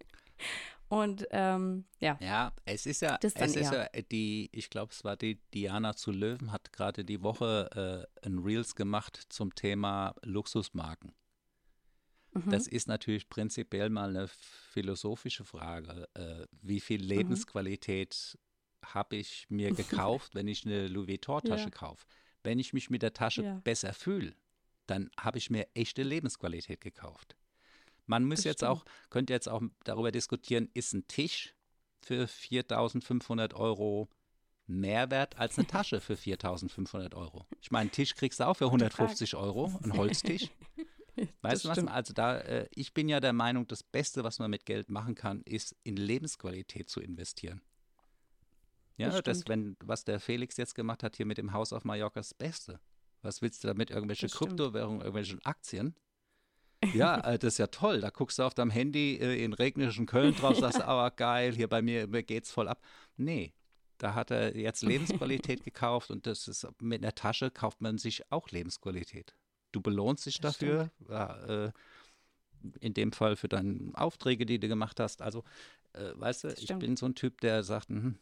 [0.91, 2.17] Und ähm, ja.
[2.19, 6.11] Ja, es ist ja, es ist ja die, ich glaube, es war die Diana zu
[6.11, 11.13] Löwen, hat gerade die Woche äh, ein Reels gemacht zum Thema Luxusmarken.
[12.33, 12.49] Mhm.
[12.49, 16.09] Das ist natürlich prinzipiell mal eine philosophische Frage.
[16.13, 17.07] Äh, wie viel mhm.
[17.07, 18.37] Lebensqualität
[18.81, 18.87] mhm.
[18.93, 21.69] habe ich mir gekauft, wenn ich eine Louis Vuitton-Tasche ja.
[21.69, 22.05] kaufe?
[22.43, 23.61] Wenn ich mich mit der Tasche ja.
[23.63, 24.35] besser fühle,
[24.87, 27.37] dann habe ich mir echte Lebensqualität gekauft.
[28.11, 31.55] Man muss jetzt auch, könnte jetzt auch darüber diskutieren, ist ein Tisch
[32.01, 34.09] für 4.500 Euro
[34.67, 37.47] mehr wert als eine Tasche für 4.500 Euro?
[37.61, 40.49] Ich meine, einen Tisch kriegst du auch für 150 Euro, ein Holztisch.
[41.41, 41.87] weißt du was?
[41.87, 45.15] Also da, äh, ich bin ja der Meinung, das Beste, was man mit Geld machen
[45.15, 47.61] kann, ist in Lebensqualität zu investieren.
[48.97, 51.85] Ja, das, das wenn, was der Felix jetzt gemacht hat hier mit dem Haus auf
[51.85, 52.81] Mallorca, ist das Beste.
[53.21, 53.89] Was willst du damit?
[53.89, 55.95] Irgendwelche Kryptowährungen, irgendwelche Aktien?
[56.93, 58.01] Ja, äh, das ist ja toll.
[58.01, 61.67] Da guckst du auf deinem Handy äh, in regnischen Köln drauf, sagst, aber geil, hier
[61.67, 62.81] bei mir, mir geht's voll ab.
[63.17, 63.53] Nee,
[63.97, 68.31] da hat er jetzt Lebensqualität gekauft und das ist mit einer Tasche kauft man sich
[68.31, 69.35] auch Lebensqualität.
[69.71, 71.71] Du belohnst dich das dafür, ja, äh,
[72.79, 75.21] in dem Fall für deine Aufträge, die du gemacht hast.
[75.21, 75.43] Also,
[75.93, 78.15] äh, weißt du, ich bin so ein Typ, der sagt, mh,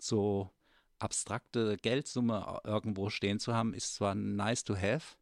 [0.00, 0.50] so
[0.98, 5.16] abstrakte Geldsumme irgendwo stehen zu haben, ist zwar nice to have,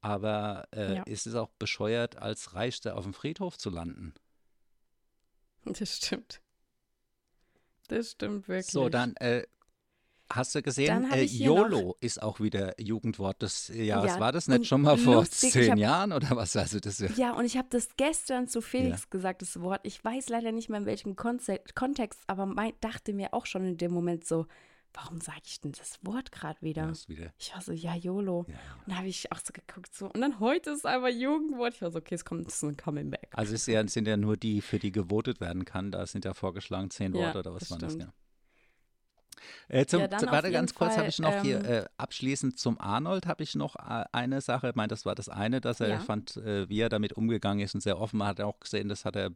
[0.00, 1.02] aber äh, ja.
[1.04, 4.14] ist es auch bescheuert, als Reichster auf dem Friedhof zu landen?
[5.64, 6.40] Das stimmt.
[7.88, 8.66] Das stimmt wirklich.
[8.72, 9.44] So, dann äh,
[10.30, 14.12] hast du gesehen, äh, YOLO ist auch wieder Jugendwort des Jahres.
[14.12, 16.56] Ja, War das nicht schon mal vor lustig, zehn hab, Jahren oder was?
[16.56, 19.06] Also das ja, und ich habe das gestern zu Felix ja.
[19.10, 19.80] gesagt, das Wort.
[19.82, 23.76] Ich weiß leider nicht mehr in welchem Kontext, aber mein, dachte mir auch schon in
[23.76, 24.46] dem Moment so,
[24.94, 26.92] warum sage ich denn das Wort gerade wieder?
[27.06, 27.32] wieder?
[27.38, 28.46] Ich war so, ja, YOLO.
[28.48, 28.60] Ja, ja.
[28.84, 30.06] Und da habe ich auch so geguckt, so.
[30.06, 31.74] Und dann heute ist einfach Jugendwort.
[31.74, 33.28] Ich war so, okay, es kommt, es ist ein Coming Back.
[33.32, 35.90] Also es ja, sind ja nur die, für die gewotet werden kann.
[35.90, 37.96] Da sind ja vorgeschlagen zehn Worte oder was waren das?
[37.96, 38.12] Ja.
[39.68, 43.26] Äh, zum, ja, warte, ganz kurz habe ich noch ähm, hier äh, abschließend zum Arnold
[43.26, 44.70] habe ich noch äh, eine Sache.
[44.70, 45.98] Ich meine, das war das eine, dass er ja.
[45.98, 48.22] fand, äh, wie er damit umgegangen ist und sehr offen.
[48.22, 49.30] Hat auch gesehen, das hat er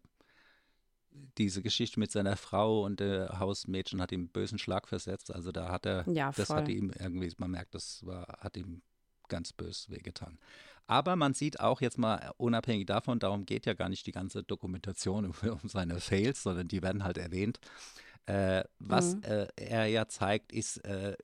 [1.39, 5.33] diese Geschichte mit seiner Frau und der Hausmädchen hat ihm bösen Schlag versetzt.
[5.33, 8.83] Also da hat er, Ja, das hat ihm irgendwie, man merkt, das war, hat ihm
[9.29, 10.39] ganz bös wehgetan.
[10.87, 14.43] Aber man sieht auch jetzt mal unabhängig davon, darum geht ja gar nicht die ganze
[14.43, 17.59] Dokumentation um, um seine Fails, sondern die werden halt erwähnt.
[18.27, 19.23] Äh, was Mhm.
[19.23, 21.17] äh, er ja zeigt, ist äh,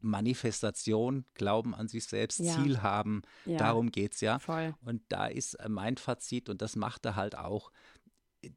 [0.00, 2.54] Manifestation, Glauben an sich selbst, Ja.
[2.54, 3.22] Ziel haben.
[3.46, 4.38] Ja, Darum geht es ja.
[4.38, 4.74] voll.
[4.84, 7.70] Und da ist äh, mein Fazit, und das macht er halt auch,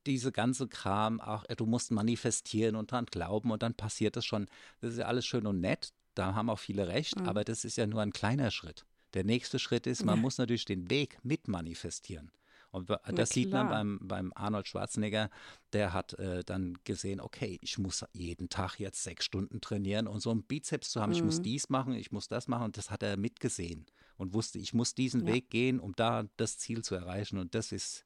[0.06, 4.26] diese ganze Kram, auch äh, du musst manifestieren und dran glauben und dann passiert es
[4.26, 4.48] schon.
[4.82, 7.28] Das ist ja alles schön und nett, da haben auch viele recht, Mhm.
[7.28, 8.86] aber das ist ja nur ein kleiner Schritt.
[9.14, 10.22] Der nächste Schritt ist, man Ja.
[10.22, 12.32] muss natürlich den Weg mit manifestieren.
[12.72, 15.30] Und Na das sieht man beim, beim Arnold Schwarzenegger,
[15.74, 20.20] der hat äh, dann gesehen, okay, ich muss jeden Tag jetzt sechs Stunden trainieren und
[20.20, 21.44] so einen Bizeps zu haben, ich muss Mhm.
[21.44, 23.86] dies machen, ich muss das machen und das hat er mitgesehen
[24.18, 25.28] und wusste, ich muss diesen Ja.
[25.34, 28.06] Weg gehen, um da das Ziel zu erreichen und das ist,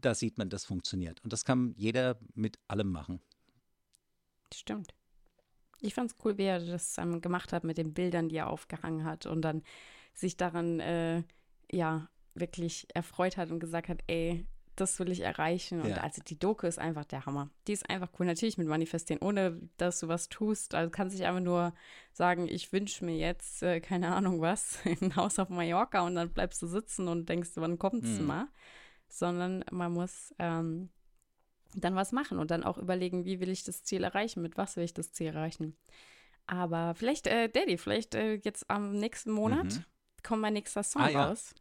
[0.00, 3.20] da sieht man, das funktioniert und das kann jeder mit allem machen.
[4.52, 4.94] Stimmt.
[5.80, 8.48] Ich fand es cool, wie er das ähm, gemacht hat mit den Bildern, die er
[8.50, 9.62] aufgehangen hat und dann
[10.14, 11.22] sich daran, äh,
[11.70, 14.46] ja, wirklich erfreut hat und gesagt hat, ey,
[14.76, 15.80] das will ich erreichen.
[15.82, 15.96] Und Ja.
[15.98, 17.50] also die Doku ist einfach der Hammer.
[17.66, 18.26] Die ist einfach cool.
[18.26, 20.74] Natürlich mit Manifestieren, ohne dass du was tust.
[20.74, 21.74] Also kannst dich einfach nur
[22.12, 26.32] sagen, ich wünsche mir jetzt, äh, keine Ahnung was, ein Haus auf Mallorca und dann
[26.32, 28.26] bleibst du sitzen und denkst, wann kommt's Mhm.
[28.26, 28.48] mal?
[29.14, 30.88] Sondern man muss ähm,
[31.74, 34.76] dann was machen und dann auch überlegen, wie will ich das Ziel erreichen, mit was
[34.76, 35.76] will ich das Ziel erreichen.
[36.46, 39.84] Aber vielleicht, äh, Daddy, vielleicht äh, jetzt am nächsten Monat Mhm.
[40.22, 41.26] kommt mein nächster Song Ah, ja.
[41.28, 41.54] raus.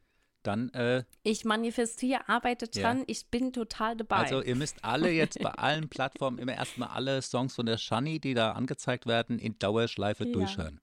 [0.43, 2.81] Dann, äh, Ich manifestiere, arbeite Ja.
[2.93, 4.15] dran, ich bin total dabei.
[4.15, 8.19] also ihr müsst alle jetzt bei allen Plattformen immer erstmal alle Songs von der Shani,
[8.21, 10.31] die da angezeigt werden, in Dauerschleife Ja.
[10.31, 10.79] durchhören.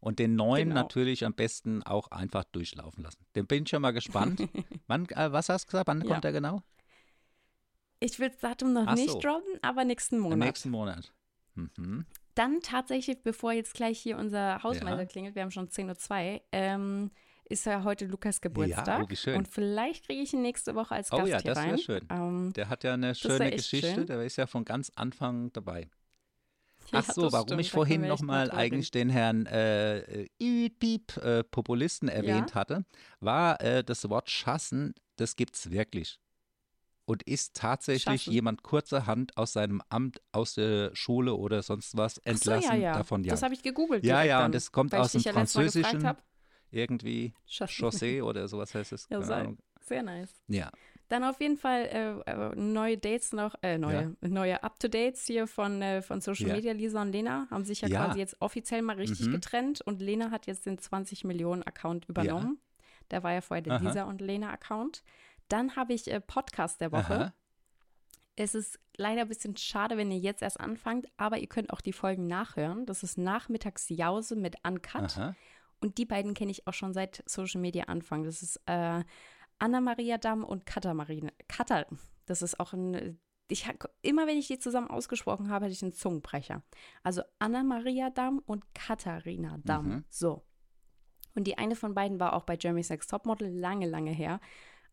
[0.00, 0.80] Und den neuen Genau.
[0.80, 3.24] natürlich am besten auch einfach durchlaufen lassen.
[3.36, 4.40] Den bin ich schon mal gespannt.
[4.86, 5.88] Wann, äh, was hast du gesagt?
[5.88, 6.06] Wann Ja.
[6.06, 6.62] kommt der genau?
[8.02, 9.18] ich will das Datum noch Ach nicht so.
[9.20, 10.38] droppen, aber nächsten Im Monat.
[10.38, 11.12] nächsten Monat.
[11.54, 12.06] Mhm.
[12.34, 15.04] Dann tatsächlich, bevor jetzt gleich hier unser Hausmeister Ja.
[15.06, 17.10] klingelt, wir haben schon 10.02 Uhr, ähm,
[17.44, 19.02] ist ja heute Lukas Geburtstag.
[19.04, 19.36] oh, wie schön.
[19.36, 21.78] Und vielleicht kriege ich ihn nächste Woche als Oh Gast ja, hier das wär rein.
[21.78, 22.08] schön.
[22.08, 24.06] Ähm, Der hat ja eine schöne Geschichte, schön.
[24.06, 25.90] der ist ja von ganz Anfang dabei.
[26.92, 31.16] Ja, Ach so, das warum stimmt, ich vorhin nochmal eigentlich den Herrn äh, äh, Piep,
[31.18, 32.84] äh, Populisten erwähnt hatte,
[33.20, 36.18] war äh, das Wort Schassen, das gibt's wirklich.
[37.04, 38.32] Und ist tatsächlich Schaffen.
[38.32, 42.90] jemand kurzerhand aus seinem Amt, aus der Schule oder sonst was Ach so, entlassen ja,
[42.90, 42.92] ja.
[42.94, 43.44] davon Das ja.
[43.46, 44.04] habe ich gegoogelt.
[44.04, 46.08] Ja, ja, dann, und es kommt aus dem ja Französischen
[46.70, 47.34] irgendwie.
[47.46, 49.08] Chaussee oder sowas heißt es.
[49.10, 49.20] Ja.
[49.80, 50.30] Sehr nice.
[50.46, 50.70] Ja.
[51.10, 51.82] Dann auf jeden Fall
[52.26, 56.54] äh, äh, neue Dates noch, äh, neue, neue Up-to-Dates hier von, äh, von Social Ja.
[56.54, 56.72] Media.
[56.72, 58.04] Lisa und Lena haben sich ja, Ja.
[58.06, 59.32] quasi jetzt offiziell mal richtig Mhm.
[59.32, 62.60] getrennt und Lena hat jetzt den 20 Millionen Account übernommen.
[63.10, 63.84] Der war ja vorher der Aha.
[63.88, 65.02] Lisa und Lena Account.
[65.48, 67.14] Dann habe ich äh, Podcast der Woche.
[67.14, 67.34] Aha.
[68.36, 71.80] Es ist leider ein bisschen schade, wenn ihr jetzt erst anfangt, aber ihr könnt auch
[71.80, 72.86] die Folgen nachhören.
[72.86, 75.18] Das ist Nachmittagsjause mit Uncut.
[75.18, 75.34] Aha.
[75.80, 78.22] Und die beiden kenne ich auch schon seit Social Media Anfang.
[78.22, 79.02] Das ist äh,
[79.60, 81.30] Anna-Maria Damm und Katharina.
[81.48, 81.86] Katar.
[82.26, 83.18] Das ist auch ein.
[83.48, 83.68] Ich,
[84.02, 86.62] immer wenn ich die zusammen ausgesprochen habe, hatte ich einen Zungenbrecher.
[87.02, 89.88] Also Anna-Maria Damm und Katharina Damm.
[89.88, 90.04] Mhm.
[90.08, 90.44] So.
[91.34, 94.40] Und die eine von beiden war auch bei Jeremy Sex Topmodel lange, lange her.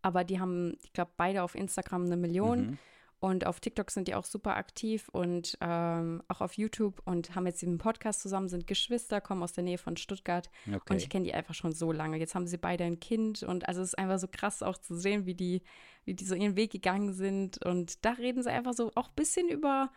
[0.01, 2.67] Aber die haben, ich glaube, beide auf Instagram eine Million.
[2.67, 2.77] Mhm.
[3.19, 7.47] Und auf TikTok sind die auch super aktiv und ähm, auch auf YouTube und haben
[7.47, 10.51] jetzt diesen Podcast zusammen, sind Geschwister, kommen aus der Nähe von Stuttgart.
[10.67, 11.07] Und ich Okay.
[11.07, 12.17] kenne die einfach schon so lange.
[12.17, 14.95] Jetzt haben sie beide ein Kind und also es ist einfach so krass auch zu
[14.95, 15.63] sehen, wie die,
[16.05, 17.63] wie die so ihren Weg gegangen sind.
[17.65, 19.91] Und da reden sie einfach so auch ein bisschen über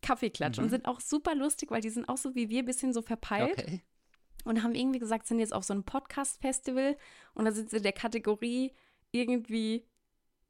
[0.00, 0.64] Kaffeeklatsch Mhm.
[0.64, 3.02] und sind auch super lustig, weil die sind auch so wie wir, ein bisschen so
[3.02, 3.82] verpeilt Okay.
[4.44, 6.96] und haben irgendwie gesagt, sind jetzt auf so einem Podcast-Festival
[7.34, 8.72] und da sind sie in der Kategorie
[9.10, 9.84] irgendwie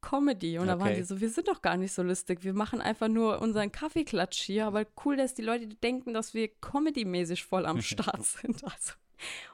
[0.04, 0.58] Comedy.
[0.58, 0.96] Und da waren Okay.
[0.98, 4.40] die so, wir sind doch gar nicht so lustig, wir machen einfach nur unseren Kaffeeklatsch
[4.42, 8.62] hier, aber cool, dass die Leute denken, dass wir comedy-mäßig voll am Start sind.
[8.64, 8.92] Also.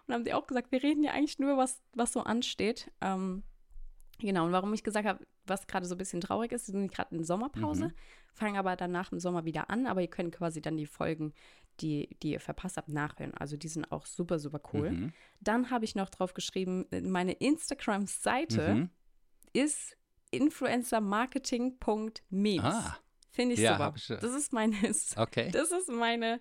[0.07, 2.90] Und haben die auch gesagt, wir reden ja eigentlich nur, was, was so ansteht.
[3.01, 3.42] Ähm,
[4.18, 6.92] genau, und warum ich gesagt habe, was gerade so ein bisschen traurig ist, sie sind
[6.92, 7.92] gerade in Sommerpause, Mhm.
[8.32, 11.32] fangen aber danach im Sommer wieder an, aber ihr könnt quasi dann die Folgen,
[11.80, 13.32] die, die ihr verpasst habt, nachhören.
[13.34, 14.90] Also die sind auch super, super cool.
[14.90, 15.12] Mhm.
[15.40, 18.90] Dann habe ich noch drauf geschrieben, meine Instagram-Seite Mhm.
[19.53, 19.96] ist
[20.31, 22.64] influencermarketing.memes.
[22.64, 22.97] Ah,
[23.31, 23.93] Finde ich Ja, super.
[23.97, 24.76] ich, das ist meine,
[25.16, 25.51] okay.
[25.53, 26.41] das ist meine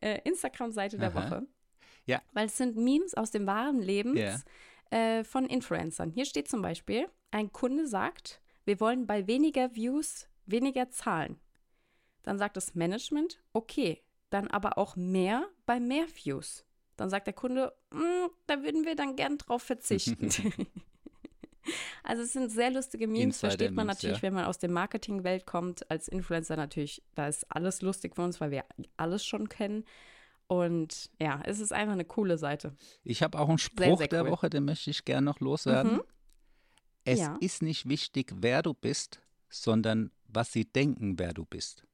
[0.00, 1.14] äh, Instagram-Seite der.
[1.14, 1.46] Woche.
[2.06, 2.20] Ja.
[2.32, 4.36] Weil es sind Memes aus dem wahren Lebens Ja.
[4.90, 6.10] äh, von Influencern.
[6.10, 11.38] Hier steht zum Beispiel, ein Kunde sagt, wir wollen bei weniger Views weniger zahlen.
[12.22, 16.64] Dann sagt das Management, okay, dann aber auch mehr bei mehr Views.
[16.96, 20.28] Dann sagt der Kunde, "Mm, da würden wir dann gern drauf verzichten.
[22.02, 24.22] Also es sind sehr lustige Memes, versteht man Insider-Memes, natürlich, ja.
[24.22, 25.90] wenn man aus der Marketingwelt kommt.
[25.90, 28.64] Als Influencer natürlich, da ist alles lustig für uns, weil wir
[28.96, 29.84] alles schon kennen.
[30.46, 32.76] Und ja, es ist einfach eine coole Seite.
[33.02, 34.30] Ich habe auch einen Spruch sehr der cool.
[34.32, 35.94] Woche, den möchte ich gerne noch loswerden.
[35.94, 36.02] Mhm.
[37.04, 37.36] Es Ja.
[37.40, 41.86] ist nicht wichtig, wer du bist, sondern was sie denken, wer du bist.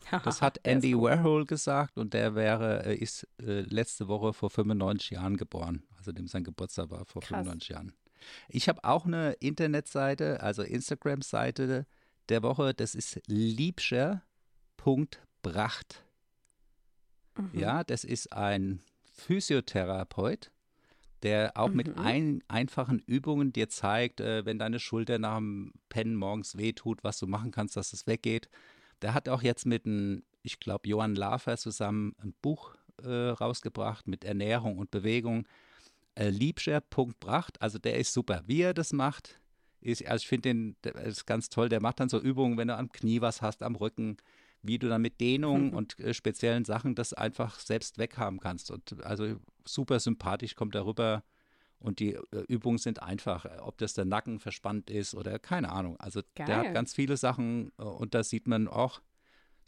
[0.24, 1.10] Das hat Der Andy cool.
[1.10, 5.82] Warhol gesagt und der wäre, äh, ist äh, letzte Woche vor 95 Jahren geboren.
[5.96, 7.28] Also dem sein Geburtstag war vor Krass.
[7.46, 7.92] 95 Jahren.
[8.48, 11.86] Ich habe auch eine Internetseite, also Instagram-Seite
[12.28, 12.74] der Woche.
[12.74, 16.04] Das ist liebscher.bracht.
[17.36, 17.58] Mhm.
[17.58, 18.80] Ja, das ist ein
[19.14, 20.50] Physiotherapeut,
[21.22, 22.04] der auch mit Mhm.
[22.04, 27.18] ein, einfachen Übungen dir zeigt, äh, wenn deine Schulter nach dem Pennen morgens wehtut, was
[27.18, 28.48] du machen kannst, dass es weggeht.
[29.02, 34.08] Der hat auch jetzt mit einem, ich glaube, Johann Lafer zusammen ein Buch äh, rausgebracht
[34.08, 35.46] mit Ernährung und Bewegung.
[36.18, 38.42] Äh, Liebscher.bracht, also der ist super.
[38.46, 39.38] Wie er das macht,
[39.80, 41.68] ist, also ich finde den, der ist ganz toll.
[41.68, 44.16] Der macht dann so Übungen, wenn du am Knie was hast, am Rücken,
[44.60, 48.72] wie du dann mit Dehnung und äh, speziellen Sachen das einfach selbst weghaben kannst.
[48.72, 51.22] Und also super sympathisch kommt er rüber.
[51.78, 55.96] Und die äh, Übungen sind einfach, ob das der Nacken verspannt ist oder keine Ahnung.
[56.00, 56.56] Also der Geil.
[56.56, 59.00] hat ganz viele Sachen und da sieht man auch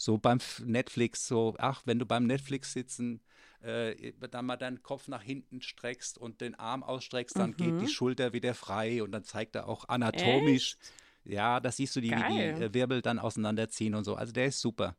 [0.01, 3.21] so beim Netflix, so, ach, wenn du beim Netflix sitzen,
[3.61, 7.79] äh, dann mal deinen Kopf nach hinten streckst und den Arm ausstreckst, dann geht Mhm.
[7.81, 10.79] die Schulter wieder frei und dann zeigt er auch anatomisch.
[11.25, 12.63] Ja, da siehst du die, wie die Geil.
[12.63, 14.15] äh, Wirbel dann auseinanderziehen und so.
[14.15, 14.97] Also der ist super.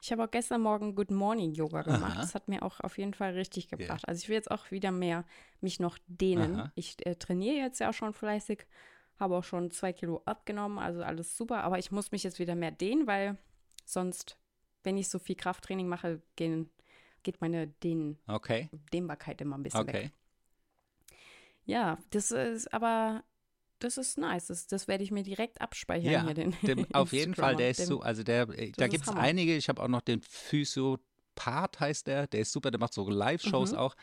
[0.00, 2.12] Ich habe auch gestern Morgen Good Morning Yoga gemacht.
[2.12, 2.20] Aha.
[2.22, 4.08] Das hat mir auch auf jeden Fall richtig gebracht.
[4.08, 5.24] Also ich will jetzt auch wieder mehr
[5.60, 6.56] mich noch dehnen.
[6.56, 6.72] Aha.
[6.74, 8.66] Ich äh, trainiere jetzt ja auch schon fleißig,
[9.22, 11.64] habe auch schon zwei Kilo abgenommen, also alles super.
[11.64, 13.38] Aber ich muss mich jetzt wieder mehr dehnen, weil
[13.86, 14.36] sonst,
[14.82, 16.68] wenn ich so viel Krafttraining mache, gehen,
[17.22, 19.94] geht meine Dehn Okay, Dehnbarkeit immer ein bisschen weg.
[19.96, 20.10] okay.
[21.64, 23.22] Ja, das ist aber,
[23.78, 24.48] das ist nice.
[24.48, 26.34] Das, das werde ich mir direkt abspeichern Ja, hier.
[26.34, 29.12] Den, dem, auf jeden Fall, der ist Dem- so, also der, äh, da gibt es
[29.12, 33.08] einige, ich habe auch noch den Physiopath heißt der, der ist super, der macht so
[33.08, 33.78] Live-Shows Mhm.
[33.78, 33.94] auch,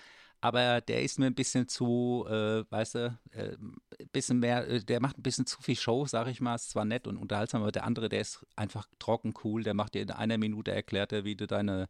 [0.42, 4.80] aber der ist mir ein bisschen zu, äh, weißt du, äh, ein bisschen mehr, äh,
[4.84, 7.62] der macht ein bisschen zu viel Show, sag ich mal, ist zwar nett und unterhaltsam,
[7.62, 11.12] aber der andere, der ist einfach trocken cool, der macht dir in einer Minute, erklärt
[11.12, 11.88] er, wie du deine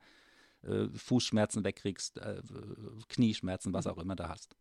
[0.64, 2.42] äh, Fußschmerzen wegkriegst, äh,
[3.08, 3.74] Knieschmerzen, Mhm.
[3.76, 4.56] was auch immer du hast.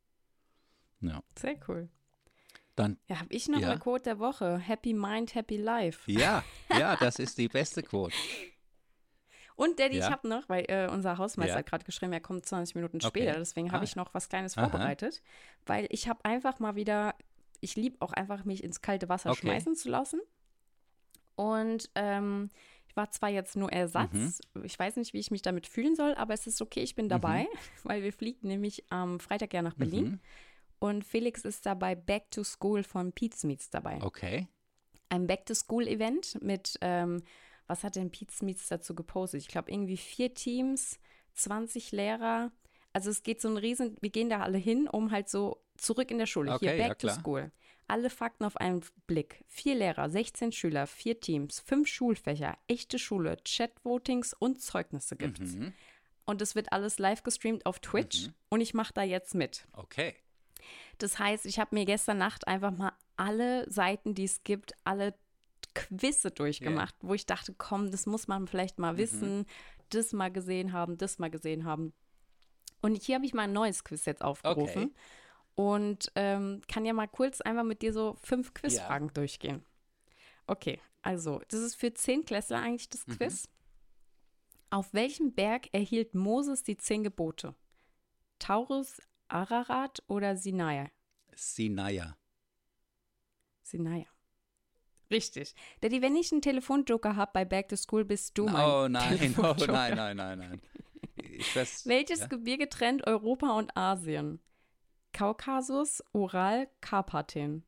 [1.01, 1.89] Ja, Sehr cool.
[2.77, 3.71] dann, Ja, habe ich noch Ja.
[3.71, 4.59] eine Quote der Woche.
[4.59, 6.11] Happy Mind, Happy Life.
[6.11, 8.15] ja, ja, das ist die beste Quote.
[9.59, 10.07] Und Daddy, Ja.
[10.07, 11.59] ich habe noch, weil äh, unser Hausmeister Ja.
[11.59, 13.09] hat gerade geschrieben, er kommt 20 Minuten Okay.
[13.09, 13.39] später.
[13.39, 13.85] Deswegen habe Ah.
[13.85, 14.69] ich noch was Kleines Aha.
[14.69, 15.21] vorbereitet.
[15.67, 17.15] Weil ich habe einfach mal wieder,
[17.61, 19.41] ich liebe auch einfach, mich ins kalte Wasser Okay.
[19.41, 20.21] schmeißen zu lassen.
[21.35, 22.51] Und ähm,
[22.89, 24.13] ich war zwar jetzt nur Ersatz,
[24.55, 24.65] Mhm.
[24.65, 27.09] ich weiß nicht, wie ich mich damit fühlen soll, aber es ist okay, ich bin
[27.09, 27.47] dabei,
[27.85, 30.05] weil wir fliegen nämlich am Freitag ja nach Berlin.
[30.05, 30.21] Mhm.
[30.81, 33.99] Und Felix ist dabei Back to School von Pete's Meets dabei.
[34.03, 34.47] Okay.
[35.11, 37.23] ein Back-to-School-Event mit, ähm,
[37.69, 39.43] was hat denn Pete Smith dazu gepostet?
[39.43, 40.99] Ich glaube, irgendwie vier Teams,
[41.35, 42.51] 20 Lehrer.
[42.93, 46.11] Also es geht so ein Riesen, wir gehen da alle hin, um halt so zurück
[46.11, 46.53] in der Schule.
[46.53, 47.21] Okay, Hier ja, Back to klar.
[47.21, 47.53] School.
[47.87, 49.45] Alle Fakten auf einen Blick.
[49.47, 55.55] Vier Lehrer, 16 Schüler, vier Teams, fünf Schulfächer, echte Schule, Chat-Votings und Zeugnisse gibt's.
[55.55, 55.73] Mhm.
[56.27, 59.67] Und es wird alles live gestreamt auf Twitch und ich mache da jetzt mit.
[59.73, 60.15] Okay.
[60.99, 65.15] Das heißt, ich habe mir gestern Nacht einfach mal alle Seiten, die es gibt, alle
[65.89, 69.47] Quizze durchgemacht, wo ich dachte, komm, das muss man vielleicht mal wissen,
[69.91, 71.93] das mal gesehen haben, das mal gesehen haben.
[72.81, 74.95] Und hier habe ich mal ein neues Quiz jetzt aufgerufen Okay.
[75.55, 79.65] und ähm, kann ja mal kurz einfach mit dir so fünf Quizfragen durchgehen.
[80.47, 83.49] Okay, also das ist für Zehnklässler eigentlich das Quiz.
[84.71, 87.55] Auf welchem Berg erhielt Moses die zehn Gebote?
[88.39, 90.91] Taurus, Ararat oder Sinai?
[91.35, 92.17] Sinaya.
[93.63, 94.07] Sinai.
[95.11, 95.55] Richtig.
[95.81, 99.35] Daddy, wenn ich einen Telefonjoker habe bei Back to School, bist du mein Oh nein,
[99.39, 100.63] oh nein, nein, nein, nein.
[101.55, 102.27] Weiß, Welches ja?
[102.27, 104.41] Gebirge trennt Europa und Asien?
[105.13, 107.65] Kaukasus, Ural, Karpathen.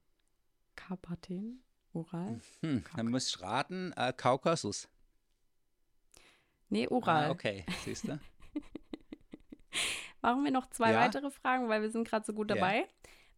[0.77, 1.63] Karpathen?
[1.93, 2.41] Ural?
[2.63, 4.89] Hm, dann muss ich raten, äh, Kaukasus.
[6.69, 7.25] Nee, Ural.
[7.27, 8.21] Ah, okay, siehst du?
[10.23, 11.01] Machen wir noch zwei Ja.
[11.01, 12.87] weitere Fragen, weil wir sind gerade so gut dabei.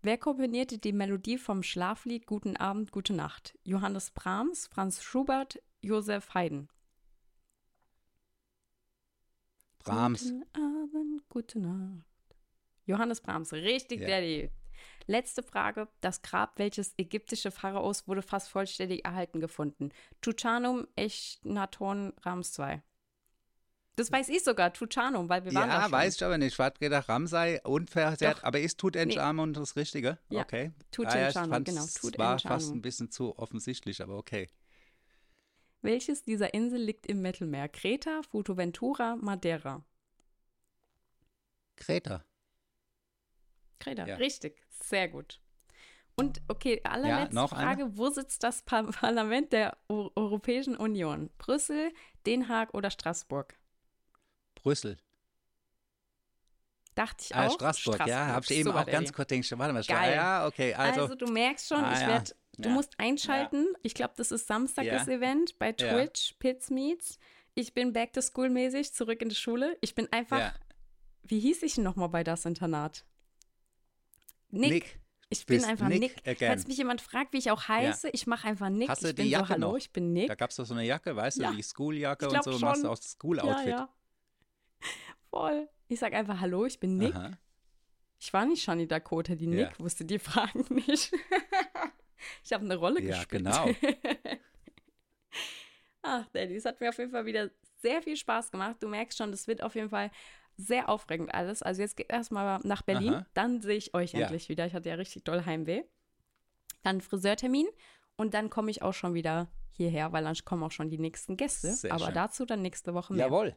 [0.04, 3.56] Wer komponierte die Melodie vom Schlaflied Guten Abend, Gute Nacht?
[3.62, 6.68] Johannes Brahms, Franz Schubert, Josef Haydn.
[9.78, 10.24] Brahms.
[10.24, 12.04] Guten Abend, gute Nacht.
[12.84, 14.08] Johannes Brahms, richtig, Ja.
[14.08, 14.50] Daddy.
[15.06, 15.86] Letzte Frage.
[16.00, 19.90] Das Grab welches ägyptische Pharaos wurde fast vollständig erhalten gefunden?
[20.20, 22.82] Tutanum, Echnaton, Rams II.
[23.96, 25.92] Das weiß ich sogar, Tuchanum, weil wir waren da Ja, schon.
[25.92, 26.54] weiß ich aber nicht.
[26.54, 28.44] Ich hatte gedacht, Ramsay unversehrt, Doch.
[28.44, 30.16] aber ist Tutanchamun das Richtige?
[30.30, 30.72] Ja, Okay.
[30.90, 34.48] Tutanchamun, ah, ja, genau, Es war fast ein bisschen zu offensichtlich, aber okay.
[35.82, 37.68] Welches dieser Inseln liegt im Mittelmeer?
[37.68, 39.84] Kreta, Fuerteventura, Madeira.
[41.76, 42.24] Kreta.
[43.78, 44.16] Kreta, Ja.
[44.16, 44.62] richtig.
[44.70, 45.40] Sehr gut.
[46.14, 47.48] Und okay, allerletzte eine?
[47.48, 47.96] Frage.
[47.98, 51.30] Wo sitzt das Pa- Parlament der Eu- Europäischen Union?
[51.38, 51.92] Brüssel,
[52.26, 53.54] Den Haag oder Straßburg?
[54.62, 54.98] Brüssel.
[56.94, 57.54] Dachte ich Ah, auch.
[57.54, 59.58] Straßburg, ja, habe ich eben auch ganz kurz gedacht.
[59.58, 60.14] Warte mal, Geil.
[60.14, 62.08] ja, okay, Also, also, du merkst schon, Ah, ich ja.
[62.08, 62.74] werd, du Ja.
[62.74, 63.66] musst einschalten.
[63.82, 64.94] Ich glaube, das ist Samstag Ja.
[64.98, 65.92] das Event bei Ja.
[65.94, 67.18] Twitch, Pits Meets.
[67.54, 69.76] Ich bin back to school mäßig, zurück in die Schule.
[69.80, 70.54] Ich bin einfach, ja.
[71.22, 73.04] wie hieß ich nochmal bei das Internat?
[74.50, 74.70] Nick.
[74.72, 75.00] Nick.
[75.30, 76.38] Ich bin einfach Nick Nick.
[76.40, 78.90] Falls mich jemand fragt, wie ich auch heiße, ich mache einfach Nick.
[78.90, 79.76] Hast du ich die bin Jacke so, hallo, noch?
[79.78, 80.28] ich bin Nick.
[80.28, 81.50] Da gab es doch so eine Jacke, weißt Ja.
[81.50, 82.90] du, die Schooljacke und so, machst du schon.
[82.90, 83.66] aus das School-Outfit.
[83.66, 83.88] Ja, ja.
[85.32, 85.68] Voll.
[85.88, 87.14] Ich sag einfach Hallo, ich bin Nick.
[87.14, 87.30] Aha.
[88.20, 89.50] Ich war nicht Shani Dakota, die Ja.
[89.68, 91.10] Nick wusste die Fragen nicht.
[92.44, 93.44] ich habe eine Rolle Ja, gespielt.
[93.44, 93.68] genau.
[96.02, 98.76] Ach, Daddy, es hat mir auf jeden Fall wieder sehr viel Spaß gemacht.
[98.80, 100.10] Du merkst schon, das wird auf jeden Fall
[100.56, 101.62] sehr aufregend alles.
[101.62, 103.26] Also jetzt geht erstmal nach Berlin, Aha.
[103.34, 104.20] dann sehe ich euch Ja.
[104.20, 104.66] endlich wieder.
[104.66, 105.82] Ich hatte ja richtig doll Heimweh.
[106.82, 107.66] Dann Friseurtermin
[108.16, 111.36] und dann komme ich auch schon wieder hierher, weil dann kommen auch schon die nächsten
[111.36, 111.72] Gäste.
[111.72, 112.14] Sehr Aber schön.
[112.14, 113.26] dazu dann nächste Woche mehr.
[113.26, 113.56] Jawohl.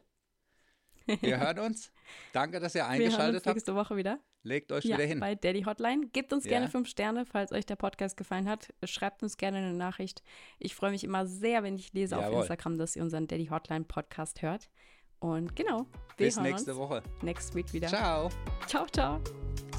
[1.06, 1.92] Wir hören uns.
[2.32, 3.56] Danke, dass ihr Wir hören eingeschaltet uns habt.
[3.56, 4.18] nächste Woche wieder.
[4.42, 5.18] Legt euch Ja, wieder hin.
[5.20, 6.06] bei Daddy Hotline.
[6.12, 6.50] Gebt uns Ja.
[6.50, 8.72] gerne fünf Sterne, falls euch der Podcast gefallen hat.
[8.84, 10.22] Schreibt uns gerne eine Nachricht.
[10.58, 12.40] Ich freue mich immer sehr, wenn ich lese auf Jawohl.
[12.40, 14.68] Instagram, dass ihr unseren Daddy Hotline Podcast hört.
[15.18, 15.86] Und genau,
[16.16, 17.02] wir Bis hören nächste uns Woche.
[17.22, 17.88] next week wieder.
[17.88, 18.28] Ciao.
[18.66, 18.86] ciao.
[18.86, 19.20] ciao.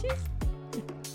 [0.02, 1.07] Tschüss.